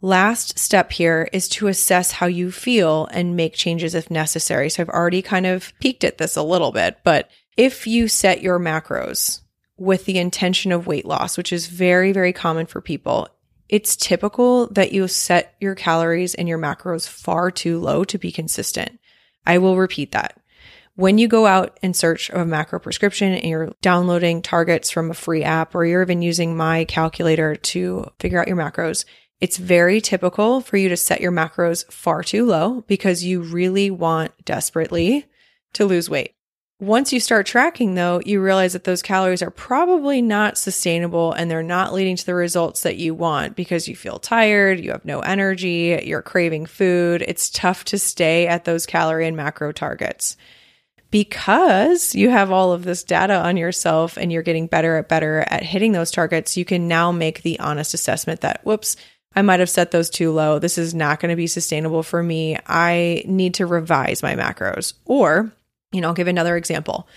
Last 0.00 0.58
step 0.58 0.92
here 0.92 1.28
is 1.32 1.48
to 1.50 1.68
assess 1.68 2.12
how 2.12 2.26
you 2.26 2.52
feel 2.52 3.08
and 3.12 3.36
make 3.36 3.54
changes 3.54 3.94
if 3.94 4.10
necessary. 4.10 4.68
So 4.68 4.82
I've 4.82 4.88
already 4.88 5.22
kind 5.22 5.46
of 5.46 5.72
peeked 5.80 6.04
at 6.04 6.18
this 6.18 6.36
a 6.36 6.42
little 6.42 6.70
bit, 6.70 6.98
but 7.02 7.30
if 7.56 7.88
you 7.88 8.06
set 8.06 8.40
your 8.40 8.60
macros 8.60 9.40
with 9.76 10.04
the 10.04 10.18
intention 10.18 10.70
of 10.70 10.86
weight 10.86 11.04
loss, 11.04 11.36
which 11.36 11.52
is 11.52 11.66
very, 11.66 12.12
very 12.12 12.32
common 12.32 12.66
for 12.66 12.80
people, 12.80 13.28
it's 13.68 13.96
typical 13.96 14.66
that 14.68 14.92
you 14.92 15.06
set 15.08 15.54
your 15.60 15.74
calories 15.74 16.34
and 16.34 16.48
your 16.48 16.58
macros 16.58 17.08
far 17.08 17.50
too 17.50 17.78
low 17.78 18.04
to 18.04 18.18
be 18.18 18.32
consistent. 18.32 18.98
I 19.46 19.58
will 19.58 19.76
repeat 19.76 20.12
that. 20.12 20.40
When 20.94 21.16
you 21.16 21.28
go 21.28 21.46
out 21.46 21.78
and 21.82 21.94
search 21.94 22.28
of 22.30 22.40
a 22.40 22.44
macro 22.44 22.80
prescription 22.80 23.32
and 23.32 23.44
you're 23.44 23.72
downloading 23.82 24.42
targets 24.42 24.90
from 24.90 25.10
a 25.10 25.14
free 25.14 25.44
app 25.44 25.74
or 25.74 25.84
you're 25.84 26.02
even 26.02 26.22
using 26.22 26.56
my 26.56 26.84
calculator 26.86 27.54
to 27.54 28.10
figure 28.18 28.40
out 28.40 28.48
your 28.48 28.56
macros, 28.56 29.04
it's 29.40 29.58
very 29.58 30.00
typical 30.00 30.60
for 30.60 30.76
you 30.76 30.88
to 30.88 30.96
set 30.96 31.20
your 31.20 31.30
macros 31.30 31.90
far 31.92 32.24
too 32.24 32.44
low 32.44 32.80
because 32.88 33.22
you 33.22 33.40
really 33.40 33.90
want 33.90 34.32
desperately 34.44 35.26
to 35.74 35.84
lose 35.84 36.10
weight. 36.10 36.34
Once 36.80 37.12
you 37.12 37.18
start 37.18 37.44
tracking, 37.44 37.96
though, 37.96 38.20
you 38.24 38.40
realize 38.40 38.72
that 38.72 38.84
those 38.84 39.02
calories 39.02 39.42
are 39.42 39.50
probably 39.50 40.22
not 40.22 40.56
sustainable 40.56 41.32
and 41.32 41.50
they're 41.50 41.60
not 41.60 41.92
leading 41.92 42.14
to 42.14 42.24
the 42.24 42.34
results 42.36 42.82
that 42.82 42.96
you 42.96 43.12
want 43.12 43.56
because 43.56 43.88
you 43.88 43.96
feel 43.96 44.20
tired, 44.20 44.78
you 44.78 44.92
have 44.92 45.04
no 45.04 45.18
energy, 45.18 46.00
you're 46.04 46.22
craving 46.22 46.66
food. 46.66 47.20
It's 47.26 47.50
tough 47.50 47.84
to 47.86 47.98
stay 47.98 48.46
at 48.46 48.64
those 48.64 48.86
calorie 48.86 49.26
and 49.26 49.36
macro 49.36 49.72
targets. 49.72 50.36
Because 51.10 52.14
you 52.14 52.30
have 52.30 52.52
all 52.52 52.72
of 52.72 52.84
this 52.84 53.02
data 53.02 53.34
on 53.34 53.56
yourself 53.56 54.16
and 54.16 54.30
you're 54.30 54.42
getting 54.42 54.68
better 54.68 54.98
at 54.98 55.08
better 55.08 55.40
at 55.48 55.64
hitting 55.64 55.90
those 55.90 56.12
targets, 56.12 56.56
you 56.56 56.64
can 56.64 56.86
now 56.86 57.10
make 57.10 57.42
the 57.42 57.58
honest 57.58 57.92
assessment 57.92 58.42
that, 58.42 58.60
whoops, 58.64 58.94
I 59.34 59.42
might 59.42 59.58
have 59.58 59.70
set 59.70 59.90
those 59.90 60.10
too 60.10 60.30
low. 60.30 60.60
This 60.60 60.78
is 60.78 60.94
not 60.94 61.18
going 61.18 61.30
to 61.30 61.36
be 61.36 61.48
sustainable 61.48 62.04
for 62.04 62.22
me. 62.22 62.56
I 62.68 63.24
need 63.26 63.54
to 63.54 63.66
revise 63.66 64.22
my 64.22 64.36
macros. 64.36 64.92
Or 65.06 65.52
you 65.92 66.00
know, 66.00 66.08
I'll 66.08 66.14
give 66.14 66.28
another 66.28 66.56
example. 66.56 67.08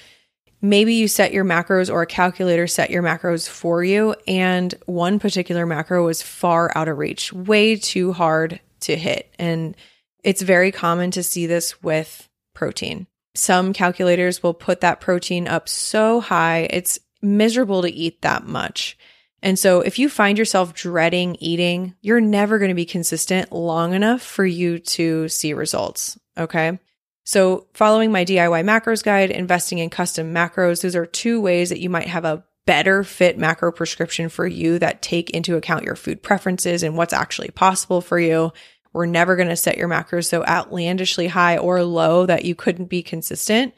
Maybe 0.62 0.94
you 0.94 1.08
set 1.08 1.34
your 1.34 1.44
macros 1.44 1.92
or 1.92 2.04
a 2.04 2.08
calculator 2.08 2.68
set 2.68 2.92
your 2.92 3.02
macros 3.02 3.50
for 3.50 3.84
you, 3.84 4.16
and 4.28 4.74
one 4.86 5.18
particular 5.18 5.66
macro 5.66 6.06
was 6.06 6.22
far 6.22 6.72
out 6.76 6.88
of 6.88 7.00
reach, 7.00 7.34
way 7.34 7.76
too 7.76 8.14
hard 8.14 8.60
to 8.82 8.96
hit. 8.96 9.34
And 9.40 9.76
it's 10.24 10.44
very 10.44 10.72
common 10.72 11.12
to 11.12 11.24
see 11.24 11.48
this 11.48 11.82
with 11.82 12.30
protein. 12.54 13.08
Some 13.34 13.74
calculators 13.74 14.44
will 14.44 14.54
put 14.54 14.82
that 14.82 15.02
protein 15.02 15.48
up 15.48 15.68
so 15.68 16.20
high, 16.20 16.68
it's 16.70 17.00
miserable 17.22 17.82
to 17.82 17.92
eat 17.92 18.22
that 18.22 18.46
much. 18.46 18.98
And 19.44 19.58
so 19.58 19.82
if 19.82 19.98
you 19.98 20.10
find 20.10 20.38
yourself 20.38 20.74
dreading 20.74 21.36
eating, 21.40 21.96
you're 22.02 22.22
never 22.22 22.60
going 22.60 22.70
to 22.70 22.76
be 22.76 22.86
consistent 22.86 23.52
long 23.52 23.94
enough 23.94 24.22
for 24.22 24.46
you 24.46 24.78
to 24.80 25.28
see 25.30 25.54
results. 25.54 26.20
Okay. 26.38 26.78
So, 27.24 27.68
following 27.74 28.12
my 28.12 28.26
DIY 28.26 28.64
macros 28.64 29.04
guide, 29.04 29.30
investing 29.30 29.78
in 29.78 29.90
custom 29.90 30.34
macros, 30.34 30.82
those 30.82 30.96
are 30.96 31.06
two 31.06 31.40
ways 31.40 31.70
that 31.70 31.80
you 31.80 31.90
might 31.90 32.08
have 32.08 32.26
a 32.26 32.44
better 32.66 33.04
fit 33.04 33.38
macro 33.38 33.72
prescription 33.72 34.30
for 34.30 34.48
you 34.48 34.80
that 34.80 35.02
take 35.02 35.30
into 35.32 35.56
account 35.56 35.84
your 35.84 35.96
food 35.96 36.24
preferences 36.24 36.84
and 36.84 36.98
what's 36.98 37.14
actually 37.14 37.50
possible 37.50 38.02
for 38.02 38.20
you. 38.20 38.52
We're 38.94 39.06
never 39.06 39.36
going 39.36 39.50
to 39.50 39.56
set 39.56 39.78
your 39.78 39.88
macros 39.88 40.26
so 40.26 40.44
outlandishly 40.46 41.28
high 41.28 41.58
or 41.58 41.84
low 41.84 42.26
that 42.26 42.46
you 42.46 42.56
couldn't 42.56 42.86
be 42.86 43.04
consistent. 43.04 43.74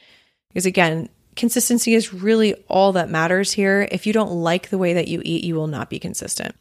Because 0.49 0.65
again, 0.65 1.09
consistency 1.35 1.93
is 1.93 2.13
really 2.13 2.55
all 2.67 2.93
that 2.93 3.09
matters 3.09 3.51
here. 3.51 3.87
If 3.91 4.07
you 4.07 4.13
don't 4.13 4.31
like 4.31 4.69
the 4.69 4.77
way 4.77 4.93
that 4.93 5.07
you 5.07 5.21
eat, 5.23 5.43
you 5.43 5.55
will 5.55 5.67
not 5.67 5.89
be 5.89 5.99
consistent. 5.99 6.55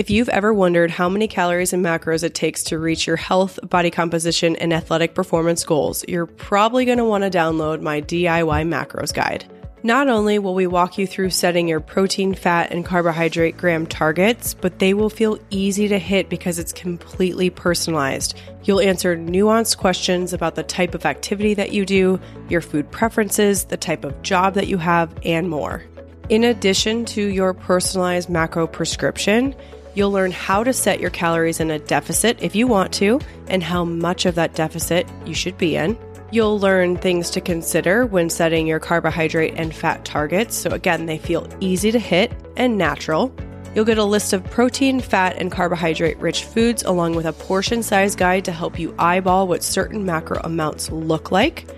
If 0.00 0.08
you've 0.08 0.30
ever 0.30 0.54
wondered 0.54 0.90
how 0.90 1.10
many 1.10 1.28
calories 1.28 1.74
and 1.74 1.84
macros 1.84 2.24
it 2.24 2.34
takes 2.34 2.62
to 2.62 2.78
reach 2.78 3.06
your 3.06 3.16
health, 3.18 3.58
body 3.68 3.90
composition, 3.90 4.56
and 4.56 4.72
athletic 4.72 5.14
performance 5.14 5.62
goals, 5.62 6.06
you're 6.08 6.24
probably 6.24 6.86
going 6.86 6.96
to 6.96 7.04
want 7.04 7.22
to 7.22 7.30
download 7.30 7.82
my 7.82 8.00
DIY 8.00 8.66
macros 8.66 9.12
guide. 9.12 9.44
Not 9.82 10.08
only 10.08 10.38
will 10.38 10.54
we 10.54 10.66
walk 10.66 10.96
you 10.96 11.06
through 11.06 11.28
setting 11.28 11.68
your 11.68 11.80
protein, 11.80 12.32
fat, 12.32 12.72
and 12.72 12.82
carbohydrate 12.82 13.58
gram 13.58 13.86
targets, 13.86 14.54
but 14.54 14.78
they 14.78 14.94
will 14.94 15.10
feel 15.10 15.38
easy 15.50 15.86
to 15.88 15.98
hit 15.98 16.30
because 16.30 16.58
it's 16.58 16.72
completely 16.72 17.50
personalized. 17.50 18.40
You'll 18.64 18.80
answer 18.80 19.18
nuanced 19.18 19.76
questions 19.76 20.32
about 20.32 20.54
the 20.54 20.62
type 20.62 20.94
of 20.94 21.04
activity 21.04 21.52
that 21.52 21.72
you 21.72 21.84
do, 21.84 22.18
your 22.48 22.62
food 22.62 22.90
preferences, 22.90 23.64
the 23.64 23.76
type 23.76 24.06
of 24.06 24.22
job 24.22 24.54
that 24.54 24.66
you 24.66 24.78
have, 24.78 25.14
and 25.26 25.50
more. 25.50 25.84
In 26.30 26.44
addition 26.44 27.04
to 27.06 27.22
your 27.22 27.52
personalized 27.52 28.30
macro 28.30 28.66
prescription, 28.66 29.54
You'll 30.00 30.12
learn 30.12 30.32
how 30.32 30.64
to 30.64 30.72
set 30.72 30.98
your 30.98 31.10
calories 31.10 31.60
in 31.60 31.70
a 31.70 31.78
deficit 31.78 32.38
if 32.40 32.54
you 32.54 32.66
want 32.66 32.90
to, 32.94 33.20
and 33.48 33.62
how 33.62 33.84
much 33.84 34.24
of 34.24 34.34
that 34.36 34.54
deficit 34.54 35.06
you 35.26 35.34
should 35.34 35.58
be 35.58 35.76
in. 35.76 35.94
You'll 36.30 36.58
learn 36.58 36.96
things 36.96 37.28
to 37.32 37.42
consider 37.42 38.06
when 38.06 38.30
setting 38.30 38.66
your 38.66 38.80
carbohydrate 38.80 39.52
and 39.58 39.74
fat 39.74 40.06
targets, 40.06 40.56
so 40.56 40.70
again, 40.70 41.04
they 41.04 41.18
feel 41.18 41.46
easy 41.60 41.92
to 41.92 41.98
hit 41.98 42.32
and 42.56 42.78
natural. 42.78 43.30
You'll 43.74 43.84
get 43.84 43.98
a 43.98 44.04
list 44.04 44.32
of 44.32 44.42
protein, 44.44 45.00
fat, 45.00 45.36
and 45.36 45.52
carbohydrate 45.52 46.16
rich 46.16 46.44
foods, 46.44 46.82
along 46.82 47.14
with 47.14 47.26
a 47.26 47.34
portion 47.34 47.82
size 47.82 48.16
guide 48.16 48.46
to 48.46 48.52
help 48.52 48.78
you 48.78 48.94
eyeball 48.98 49.48
what 49.48 49.62
certain 49.62 50.06
macro 50.06 50.40
amounts 50.42 50.90
look 50.90 51.30
like. 51.30 51.68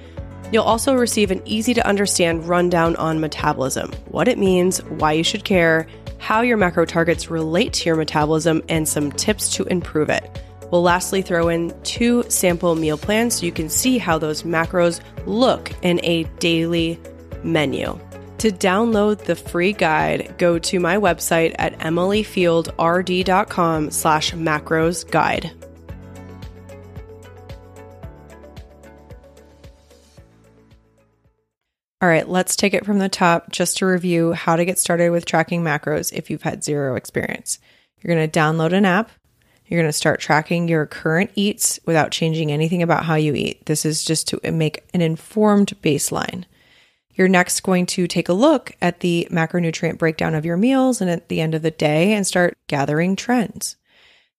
You'll 0.52 0.62
also 0.62 0.94
receive 0.94 1.32
an 1.32 1.42
easy 1.44 1.74
to 1.74 1.84
understand 1.84 2.46
rundown 2.46 2.94
on 2.96 3.20
metabolism, 3.20 3.90
what 4.10 4.28
it 4.28 4.38
means, 4.38 4.80
why 4.84 5.10
you 5.10 5.24
should 5.24 5.42
care, 5.42 5.88
how 6.22 6.40
your 6.40 6.56
macro 6.56 6.84
targets 6.84 7.28
relate 7.28 7.72
to 7.72 7.86
your 7.86 7.96
metabolism, 7.96 8.62
and 8.68 8.88
some 8.88 9.10
tips 9.10 9.56
to 9.56 9.64
improve 9.64 10.08
it. 10.08 10.40
We'll 10.70 10.82
lastly 10.82 11.20
throw 11.20 11.48
in 11.48 11.74
two 11.82 12.22
sample 12.28 12.76
meal 12.76 12.96
plans 12.96 13.34
so 13.34 13.44
you 13.44 13.50
can 13.50 13.68
see 13.68 13.98
how 13.98 14.18
those 14.18 14.44
macros 14.44 15.00
look 15.26 15.72
in 15.82 15.98
a 16.04 16.22
daily 16.38 17.00
menu. 17.42 17.98
To 18.38 18.52
download 18.52 19.24
the 19.24 19.34
free 19.34 19.72
guide, 19.72 20.36
go 20.38 20.60
to 20.60 20.78
my 20.78 20.96
website 20.96 21.56
at 21.58 21.76
emilyfieldrd.com 21.80 23.90
slash 23.90 24.32
macros 24.32 25.10
guide. 25.10 25.50
All 32.02 32.08
right, 32.08 32.28
let's 32.28 32.56
take 32.56 32.74
it 32.74 32.84
from 32.84 32.98
the 32.98 33.08
top 33.08 33.52
just 33.52 33.76
to 33.76 33.86
review 33.86 34.32
how 34.32 34.56
to 34.56 34.64
get 34.64 34.80
started 34.80 35.10
with 35.10 35.24
tracking 35.24 35.62
macros 35.62 36.12
if 36.12 36.30
you've 36.30 36.42
had 36.42 36.64
zero 36.64 36.96
experience. 36.96 37.60
You're 38.00 38.12
going 38.12 38.28
to 38.28 38.40
download 38.40 38.72
an 38.72 38.84
app. 38.84 39.12
You're 39.66 39.80
going 39.80 39.88
to 39.88 39.96
start 39.96 40.18
tracking 40.18 40.66
your 40.66 40.84
current 40.84 41.30
eats 41.36 41.78
without 41.86 42.10
changing 42.10 42.50
anything 42.50 42.82
about 42.82 43.04
how 43.04 43.14
you 43.14 43.34
eat. 43.34 43.66
This 43.66 43.86
is 43.86 44.04
just 44.04 44.26
to 44.28 44.52
make 44.52 44.82
an 44.92 45.00
informed 45.00 45.80
baseline. 45.80 46.44
You're 47.14 47.28
next 47.28 47.60
going 47.62 47.86
to 47.86 48.08
take 48.08 48.28
a 48.28 48.34
look 48.34 48.72
at 48.82 48.98
the 48.98 49.28
macronutrient 49.30 49.98
breakdown 49.98 50.34
of 50.34 50.44
your 50.44 50.56
meals 50.56 51.00
and 51.00 51.08
at 51.08 51.28
the 51.28 51.40
end 51.40 51.54
of 51.54 51.62
the 51.62 51.70
day 51.70 52.14
and 52.14 52.26
start 52.26 52.58
gathering 52.66 53.14
trends. 53.14 53.76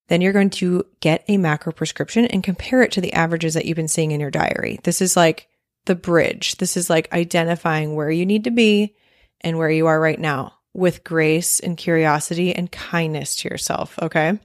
Then 0.09 0.19
you're 0.19 0.33
going 0.33 0.49
to 0.49 0.85
get 0.99 1.23
a 1.29 1.37
macro 1.37 1.71
prescription 1.71 2.25
and 2.25 2.43
compare 2.43 2.81
it 2.81 2.91
to 2.91 2.99
the 2.99 3.13
averages 3.13 3.53
that 3.53 3.63
you've 3.63 3.77
been 3.77 3.87
seeing 3.87 4.11
in 4.11 4.19
your 4.19 4.31
diary. 4.31 4.81
This 4.83 5.01
is 5.01 5.15
like 5.15 5.47
the 5.85 5.95
bridge. 5.95 6.57
This 6.57 6.77
is 6.77 6.89
like 6.89 7.11
identifying 7.13 7.95
where 7.95 8.11
you 8.11 8.25
need 8.25 8.45
to 8.45 8.51
be 8.51 8.95
and 9.41 9.57
where 9.57 9.69
you 9.69 9.87
are 9.87 9.99
right 9.99 10.19
now 10.19 10.53
with 10.73 11.03
grace 11.03 11.59
and 11.59 11.77
curiosity 11.77 12.53
and 12.53 12.71
kindness 12.71 13.37
to 13.37 13.49
yourself. 13.49 13.97
Okay. 14.01 14.39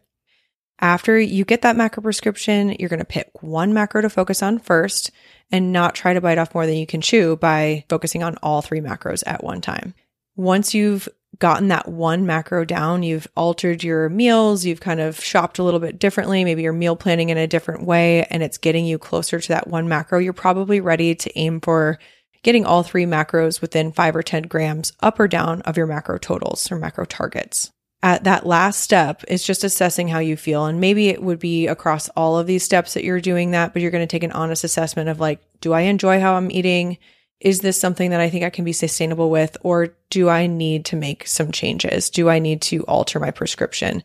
After 0.81 1.19
you 1.19 1.45
get 1.45 1.63
that 1.63 1.77
macro 1.77 2.03
prescription, 2.03 2.77
you're 2.79 2.89
going 2.89 2.99
to 3.01 3.05
pick 3.05 3.43
one 3.43 3.75
macro 3.75 4.01
to 4.03 4.11
focus 4.11 4.43
on 4.43 4.61
first 4.61 5.11
and 5.51 5.73
not 5.73 5.95
try 5.95 6.13
to 6.15 6.21
bite 6.21 6.39
off 6.39 6.55
more 6.55 6.67
than 6.67 6.77
you 6.77 6.87
can 6.87 7.01
chew 7.01 7.37
by 7.37 7.85
focusing 7.89 8.23
on 8.23 8.37
all 8.43 8.63
three 8.63 8.81
macros 8.81 9.25
at 9.27 9.43
one 9.43 9.61
time. 9.61 9.95
Once 10.37 10.75
you've 10.75 11.09
gotten 11.39 11.69
that 11.69 11.89
one 11.89 12.27
macro 12.27 12.65
down, 12.65 13.03
you've 13.03 13.29
altered 13.37 13.85
your 13.85 14.09
meals, 14.09 14.65
you've 14.65 14.81
kind 14.81 15.01
of 15.01 15.23
shopped 15.23 15.59
a 15.59 15.63
little 15.63 15.81
bit 15.81 15.99
differently, 15.99 16.45
maybe 16.45 16.63
you're 16.63 16.73
meal 16.73 16.97
planning 16.97 17.29
in 17.29 17.39
a 17.39 17.47
different 17.47 17.85
way, 17.85 18.25
and 18.25 18.43
it's 18.43 18.59
getting 18.59 18.87
you 18.87 18.99
closer 18.99 19.39
to 19.39 19.49
that 19.49 19.69
one 19.69 19.89
macro, 19.89 20.19
you're 20.19 20.33
probably 20.33 20.81
ready 20.81 21.15
to 21.15 21.39
aim 21.39 21.61
for 21.61 21.99
getting 22.43 22.65
all 22.65 22.83
three 22.83 23.05
macros 23.05 23.61
within 23.61 23.93
five 23.93 24.17
or 24.17 24.23
10 24.23 24.45
grams 24.45 24.93
up 25.01 25.21
or 25.21 25.29
down 25.29 25.61
of 25.63 25.77
your 25.77 25.87
macro 25.87 26.19
totals 26.19 26.71
or 26.71 26.79
macro 26.79 27.05
targets. 27.05 27.71
At 28.01 28.25
that 28.25 28.47
last 28.47 28.81
step 28.81 29.25
is 29.27 29.43
just 29.43 29.65
assessing 29.65 30.07
how 30.07 30.21
you 30.21 30.37
feel. 30.37 30.67
And 30.67 30.81
maybe 30.81 31.09
it 31.09 31.21
would 31.21 31.41
be 31.41 31.67
across 31.67 32.09
all 32.11 32.39
of 32.39 32.47
these 32.47 32.63
steps 32.63 32.95
that 32.95 33.03
you're 33.03 33.21
doing 33.21 33.51
that, 33.51 33.73
but 33.73 33.83
you're 33.83 33.91
going 33.91 34.07
to 34.07 34.11
take 34.11 34.23
an 34.23 34.31
honest 34.33 34.63
assessment 34.63 35.09
of 35.09 35.19
like, 35.19 35.41
do 35.61 35.73
I 35.73 35.83
enjoy 35.83 36.21
how 36.21 36.35
I'm 36.35 36.51
eating? 36.51 36.99
Is 37.41 37.61
this 37.61 37.81
something 37.81 38.11
that 38.11 38.21
I 38.21 38.31
think 38.31 38.45
I 38.45 38.51
can 38.51 38.65
be 38.65 38.73
sustainable 38.73 39.31
with? 39.31 39.57
Or 39.63 39.97
do 40.11 40.29
I 40.29 40.47
need 40.47 40.87
to 40.87 40.97
make 40.97 41.27
some 41.27 41.53
changes? 41.53 42.11
Do 42.11 42.29
I 42.29 42.39
need 42.39 42.63
to 42.63 42.85
alter 42.87 43.21
my 43.21 43.31
prescription? 43.31 44.03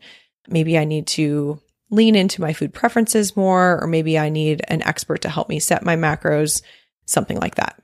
Maybe 0.48 0.78
I 0.78 0.84
need 0.84 1.06
to 1.08 1.60
lean 1.90 2.14
into 2.14 2.40
my 2.40 2.52
food 2.52 2.72
preferences 2.72 3.36
more, 3.36 3.82
or 3.82 3.86
maybe 3.86 4.18
I 4.18 4.28
need 4.28 4.62
an 4.68 4.82
expert 4.82 5.22
to 5.22 5.28
help 5.28 5.48
me 5.48 5.58
set 5.58 5.84
my 5.84 5.96
macros, 5.96 6.62
something 7.06 7.38
like 7.38 7.56
that. 7.56 7.80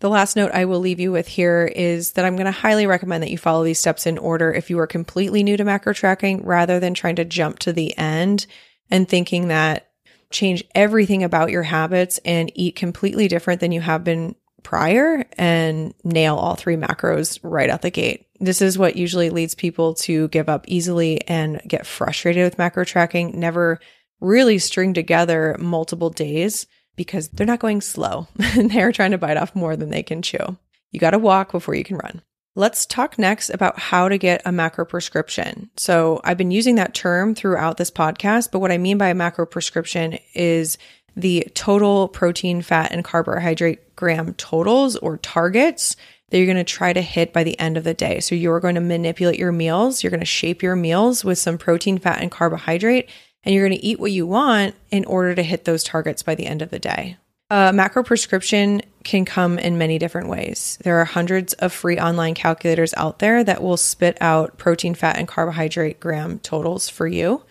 The 0.00 0.10
last 0.10 0.34
note 0.34 0.50
I 0.52 0.64
will 0.64 0.80
leave 0.80 0.98
you 0.98 1.12
with 1.12 1.28
here 1.28 1.64
is 1.64 2.12
that 2.12 2.24
I'm 2.24 2.34
going 2.34 2.46
to 2.46 2.50
highly 2.50 2.88
recommend 2.88 3.22
that 3.22 3.30
you 3.30 3.38
follow 3.38 3.62
these 3.62 3.78
steps 3.78 4.06
in 4.06 4.18
order 4.18 4.52
if 4.52 4.68
you 4.68 4.78
are 4.80 4.86
completely 4.86 5.44
new 5.44 5.56
to 5.56 5.64
macro 5.64 5.92
tracking 5.92 6.44
rather 6.44 6.80
than 6.80 6.92
trying 6.92 7.16
to 7.16 7.24
jump 7.24 7.60
to 7.60 7.72
the 7.72 7.96
end 7.96 8.46
and 8.90 9.08
thinking 9.08 9.48
that 9.48 9.90
change 10.30 10.64
everything 10.74 11.22
about 11.22 11.50
your 11.50 11.62
habits 11.62 12.18
and 12.24 12.50
eat 12.56 12.74
completely 12.74 13.28
different 13.28 13.60
than 13.60 13.70
you 13.70 13.80
have 13.80 14.02
been 14.02 14.34
prior 14.62 15.24
and 15.38 15.94
nail 16.04 16.36
all 16.36 16.54
three 16.54 16.76
macros 16.76 17.38
right 17.42 17.70
out 17.70 17.82
the 17.82 17.90
gate. 17.90 18.26
This 18.40 18.62
is 18.62 18.78
what 18.78 18.96
usually 18.96 19.30
leads 19.30 19.54
people 19.54 19.94
to 19.94 20.28
give 20.28 20.48
up 20.48 20.64
easily 20.66 21.26
and 21.28 21.60
get 21.66 21.86
frustrated 21.86 22.44
with 22.44 22.58
macro 22.58 22.84
tracking, 22.84 23.38
never 23.38 23.78
really 24.20 24.58
string 24.58 24.94
together 24.94 25.56
multiple 25.58 26.10
days 26.10 26.66
because 26.96 27.28
they're 27.28 27.46
not 27.46 27.60
going 27.60 27.80
slow. 27.80 28.28
and 28.38 28.70
they're 28.70 28.92
trying 28.92 29.12
to 29.12 29.18
bite 29.18 29.36
off 29.36 29.54
more 29.54 29.76
than 29.76 29.90
they 29.90 30.02
can 30.02 30.22
chew. 30.22 30.56
You 30.90 31.00
got 31.00 31.10
to 31.10 31.18
walk 31.18 31.52
before 31.52 31.74
you 31.74 31.84
can 31.84 31.96
run. 31.96 32.22
Let's 32.54 32.84
talk 32.84 33.18
next 33.18 33.48
about 33.48 33.78
how 33.78 34.10
to 34.10 34.18
get 34.18 34.42
a 34.44 34.52
macro 34.52 34.84
prescription. 34.84 35.70
So 35.78 36.20
I've 36.22 36.36
been 36.36 36.50
using 36.50 36.74
that 36.74 36.92
term 36.92 37.34
throughout 37.34 37.78
this 37.78 37.90
podcast, 37.90 38.50
but 38.52 38.58
what 38.58 38.70
I 38.70 38.76
mean 38.76 38.98
by 38.98 39.08
a 39.08 39.14
macro 39.14 39.46
prescription 39.46 40.18
is 40.34 40.76
the 41.16 41.48
total 41.54 42.08
protein, 42.08 42.62
fat, 42.62 42.92
and 42.92 43.04
carbohydrate 43.04 43.96
gram 43.96 44.34
totals 44.34 44.96
or 44.96 45.18
targets 45.18 45.96
that 46.30 46.38
you're 46.38 46.46
going 46.46 46.56
to 46.56 46.64
try 46.64 46.92
to 46.92 47.02
hit 47.02 47.32
by 47.32 47.44
the 47.44 47.58
end 47.58 47.76
of 47.76 47.84
the 47.84 47.94
day. 47.94 48.20
So 48.20 48.34
you're 48.34 48.60
going 48.60 48.76
to 48.76 48.80
manipulate 48.80 49.38
your 49.38 49.52
meals. 49.52 50.02
You're 50.02 50.10
going 50.10 50.20
to 50.20 50.26
shape 50.26 50.62
your 50.62 50.76
meals 50.76 51.24
with 51.24 51.38
some 51.38 51.58
protein, 51.58 51.98
fat, 51.98 52.22
and 52.22 52.30
carbohydrate 52.30 53.08
and 53.44 53.54
you're 53.54 53.66
going 53.66 53.78
to 53.78 53.84
eat 53.84 54.00
what 54.00 54.12
you 54.12 54.26
want 54.26 54.74
in 54.90 55.04
order 55.04 55.34
to 55.34 55.42
hit 55.42 55.64
those 55.64 55.82
targets 55.82 56.22
by 56.22 56.34
the 56.34 56.46
end 56.46 56.62
of 56.62 56.70
the 56.70 56.78
day. 56.78 57.16
A 57.50 57.72
macro 57.72 58.02
prescription 58.02 58.80
can 59.04 59.24
come 59.24 59.58
in 59.58 59.76
many 59.76 59.98
different 59.98 60.28
ways. 60.28 60.78
There 60.82 61.00
are 61.00 61.04
hundreds 61.04 61.52
of 61.54 61.72
free 61.72 61.98
online 61.98 62.34
calculators 62.34 62.94
out 62.96 63.18
there 63.18 63.44
that 63.44 63.62
will 63.62 63.76
spit 63.76 64.16
out 64.20 64.56
protein, 64.56 64.94
fat, 64.94 65.18
and 65.18 65.28
carbohydrate 65.28 66.00
gram 66.00 66.38
totals 66.38 66.88
for 66.88 67.06
you. 67.06 67.42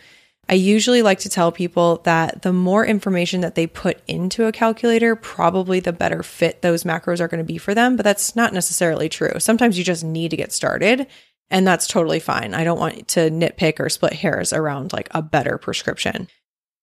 I 0.52 0.56
usually 0.56 1.02
like 1.02 1.20
to 1.20 1.30
tell 1.30 1.54
people 1.54 2.02
that 2.04 2.42
the 2.42 2.52
more 2.52 2.86
information 2.86 3.40
that 3.40 3.56
they 3.56 3.68
put 3.68 4.02
into 4.06 4.48
a 4.48 4.52
calculator, 4.52 5.16
probably 5.16 5.80
the 5.80 5.94
better 5.94 6.24
fit 6.24 6.62
those 6.62 6.84
macros 6.84 7.22
are 7.22 7.30
going 7.30 7.40
to 7.40 7.46
be 7.46 7.58
for 7.58 7.74
them, 7.74 7.96
but 7.96 8.04
that's 8.04 8.36
not 8.36 8.54
necessarily 8.54 9.08
true. 9.08 9.40
Sometimes 9.40 9.78
you 9.78 9.86
just 9.86 10.04
need 10.04 10.32
to 10.32 10.38
get 10.38 10.52
started 10.52 11.08
and 11.50 11.66
that's 11.66 11.88
totally 11.88 12.20
fine. 12.20 12.54
I 12.54 12.66
don't 12.66 12.80
want 12.80 13.08
to 13.10 13.30
nitpick 13.30 13.80
or 13.80 13.88
split 13.88 14.12
hairs 14.12 14.52
around 14.52 14.92
like 14.92 15.08
a 15.12 15.22
better 15.22 15.58
prescription. 15.58 16.28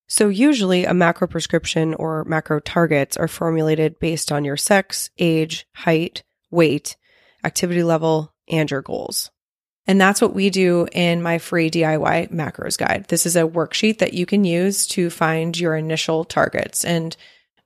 So, 0.07 0.31
usually 0.31 0.87
a 0.87 0.95
macro 0.95 1.29
prescription 1.29 1.93
or 1.93 2.25
macro 2.25 2.61
targets 2.61 3.19
are 3.19 3.29
formulated 3.29 3.99
based 3.99 4.33
on 4.33 4.45
your 4.47 4.57
sex, 4.57 5.11
age, 5.19 5.67
height, 5.75 6.23
weight, 6.51 6.97
activity 7.45 7.83
level, 7.83 8.33
and 8.49 8.71
your 8.71 8.81
goals. 8.81 9.31
And 9.89 9.99
that's 9.99 10.21
what 10.21 10.35
we 10.35 10.51
do 10.51 10.87
in 10.93 11.23
my 11.23 11.39
free 11.39 11.71
DIY 11.71 12.31
macros 12.31 12.77
guide. 12.77 13.07
This 13.09 13.25
is 13.25 13.37
a 13.37 13.49
worksheet 13.49 13.99
that 13.99 14.13
you 14.13 14.27
can 14.27 14.45
use 14.45 14.87
to 14.89 15.09
find 15.09 15.59
your 15.59 15.75
initial 15.75 16.25
targets. 16.25 16.85
And 16.85 17.17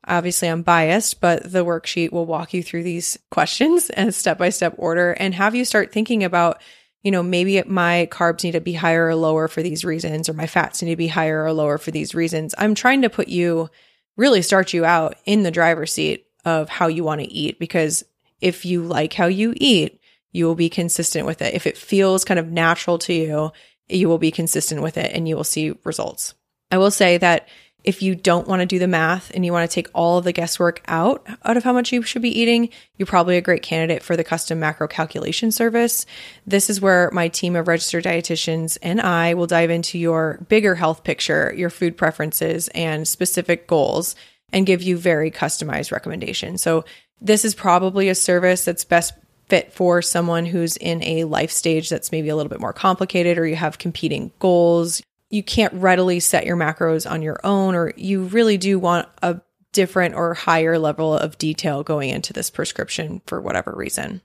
obviously, 0.06 0.46
I'm 0.46 0.62
biased, 0.62 1.20
but 1.20 1.50
the 1.50 1.64
worksheet 1.64 2.12
will 2.12 2.24
walk 2.24 2.54
you 2.54 2.62
through 2.62 2.84
these 2.84 3.18
questions 3.32 3.90
in 3.96 4.08
a 4.08 4.12
step 4.12 4.38
by 4.38 4.50
step 4.50 4.74
order 4.78 5.12
and 5.12 5.34
have 5.34 5.56
you 5.56 5.64
start 5.64 5.92
thinking 5.92 6.22
about 6.22 6.62
you 7.02 7.10
know, 7.10 7.22
maybe 7.22 7.60
my 7.66 8.08
carbs 8.10 8.44
need 8.44 8.52
to 8.52 8.60
be 8.60 8.74
higher 8.74 9.08
or 9.08 9.16
lower 9.16 9.48
for 9.48 9.62
these 9.62 9.84
reasons, 9.84 10.28
or 10.28 10.34
my 10.34 10.46
fats 10.46 10.82
need 10.82 10.90
to 10.90 10.96
be 10.96 11.08
higher 11.08 11.44
or 11.44 11.52
lower 11.52 11.76
for 11.76 11.90
these 11.90 12.14
reasons. 12.14 12.54
I'm 12.56 12.74
trying 12.74 13.02
to 13.02 13.10
put 13.10 13.28
you, 13.28 13.70
really 14.16 14.40
start 14.40 14.72
you 14.72 14.84
out 14.84 15.16
in 15.24 15.42
the 15.42 15.50
driver's 15.50 15.92
seat 15.92 16.26
of 16.44 16.68
how 16.68 16.86
you 16.86 17.02
want 17.02 17.20
to 17.20 17.26
eat. 17.26 17.58
Because 17.58 18.04
if 18.40 18.64
you 18.64 18.82
like 18.82 19.14
how 19.14 19.26
you 19.26 19.52
eat, 19.56 20.00
you 20.32 20.46
will 20.46 20.54
be 20.54 20.68
consistent 20.68 21.26
with 21.26 21.42
it. 21.42 21.54
If 21.54 21.66
it 21.66 21.76
feels 21.76 22.24
kind 22.24 22.40
of 22.40 22.50
natural 22.50 22.98
to 23.00 23.12
you, 23.12 23.52
you 23.88 24.08
will 24.08 24.18
be 24.18 24.30
consistent 24.30 24.82
with 24.82 24.96
it 24.96 25.12
and 25.14 25.28
you 25.28 25.36
will 25.36 25.44
see 25.44 25.74
results. 25.84 26.34
I 26.70 26.78
will 26.78 26.90
say 26.90 27.18
that 27.18 27.48
if 27.84 28.00
you 28.00 28.14
don't 28.14 28.46
want 28.46 28.60
to 28.60 28.66
do 28.66 28.78
the 28.78 28.86
math 28.86 29.32
and 29.34 29.44
you 29.44 29.52
want 29.52 29.68
to 29.68 29.74
take 29.74 29.88
all 29.92 30.18
of 30.18 30.24
the 30.24 30.32
guesswork 30.32 30.82
out 30.86 31.26
out 31.44 31.56
of 31.56 31.64
how 31.64 31.72
much 31.72 31.92
you 31.92 32.02
should 32.02 32.22
be 32.22 32.40
eating, 32.40 32.70
you're 32.96 33.06
probably 33.06 33.36
a 33.36 33.42
great 33.42 33.62
candidate 33.62 34.02
for 34.02 34.16
the 34.16 34.24
custom 34.24 34.60
macro 34.60 34.86
calculation 34.86 35.50
service. 35.50 36.06
This 36.46 36.70
is 36.70 36.80
where 36.80 37.10
my 37.12 37.28
team 37.28 37.56
of 37.56 37.68
registered 37.68 38.04
dietitians 38.04 38.78
and 38.82 39.00
I 39.00 39.34
will 39.34 39.46
dive 39.48 39.70
into 39.70 39.98
your 39.98 40.44
bigger 40.48 40.76
health 40.76 41.02
picture, 41.02 41.52
your 41.56 41.70
food 41.70 41.96
preferences 41.96 42.68
and 42.68 43.06
specific 43.06 43.66
goals 43.66 44.14
and 44.52 44.66
give 44.66 44.82
you 44.82 44.96
very 44.96 45.30
customized 45.30 45.90
recommendations. 45.90 46.62
So 46.62 46.84
this 47.20 47.44
is 47.44 47.54
probably 47.54 48.08
a 48.08 48.14
service 48.14 48.64
that's 48.64 48.84
best 48.84 49.14
fit 49.52 49.72
for 49.72 50.00
someone 50.00 50.46
who's 50.46 50.76
in 50.76 51.02
a 51.04 51.24
life 51.24 51.50
stage 51.50 51.90
that's 51.90 52.10
maybe 52.10 52.30
a 52.30 52.36
little 52.36 52.50
bit 52.50 52.60
more 52.60 52.72
complicated 52.72 53.36
or 53.36 53.46
you 53.46 53.56
have 53.56 53.76
competing 53.76 54.32
goals 54.38 55.02
you 55.32 55.42
can't 55.42 55.72
readily 55.72 56.20
set 56.20 56.44
your 56.44 56.58
macros 56.58 57.10
on 57.10 57.22
your 57.22 57.40
own, 57.42 57.74
or 57.74 57.94
you 57.96 58.24
really 58.24 58.58
do 58.58 58.78
want 58.78 59.08
a 59.22 59.40
different 59.72 60.14
or 60.14 60.34
higher 60.34 60.78
level 60.78 61.16
of 61.16 61.38
detail 61.38 61.82
going 61.82 62.10
into 62.10 62.34
this 62.34 62.50
prescription 62.50 63.22
for 63.26 63.40
whatever 63.40 63.72
reason. 63.74 64.20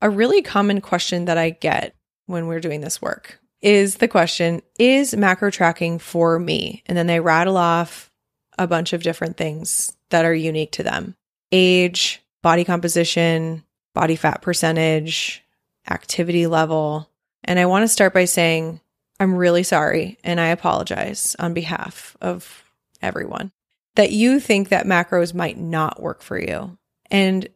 A 0.00 0.08
really 0.08 0.40
common 0.40 0.80
question 0.80 1.26
that 1.26 1.36
I 1.36 1.50
get 1.50 1.94
when 2.24 2.46
we're 2.46 2.60
doing 2.60 2.80
this 2.80 3.02
work 3.02 3.38
is 3.60 3.96
the 3.96 4.08
question 4.08 4.62
Is 4.78 5.14
macro 5.14 5.50
tracking 5.50 5.98
for 5.98 6.38
me? 6.38 6.82
And 6.86 6.96
then 6.96 7.06
they 7.06 7.20
rattle 7.20 7.58
off 7.58 8.10
a 8.58 8.66
bunch 8.66 8.94
of 8.94 9.02
different 9.02 9.36
things 9.36 9.92
that 10.08 10.24
are 10.24 10.34
unique 10.34 10.72
to 10.72 10.82
them 10.82 11.14
age, 11.52 12.22
body 12.42 12.64
composition, 12.64 13.64
body 13.94 14.16
fat 14.16 14.42
percentage, 14.42 15.44
activity 15.90 16.46
level. 16.46 17.10
And 17.44 17.58
I 17.58 17.66
want 17.66 17.82
to 17.84 17.88
start 17.88 18.14
by 18.14 18.24
saying 18.24 18.80
I'm 19.20 19.34
really 19.34 19.62
sorry 19.62 20.18
and 20.22 20.40
I 20.40 20.48
apologize 20.48 21.34
on 21.38 21.54
behalf 21.54 22.16
of 22.20 22.64
everyone 23.02 23.52
that 23.96 24.12
you 24.12 24.38
think 24.38 24.68
that 24.68 24.86
macros 24.86 25.34
might 25.34 25.58
not 25.58 26.00
work 26.00 26.22
for 26.22 26.38
you. 26.38 26.78
And 27.10 27.48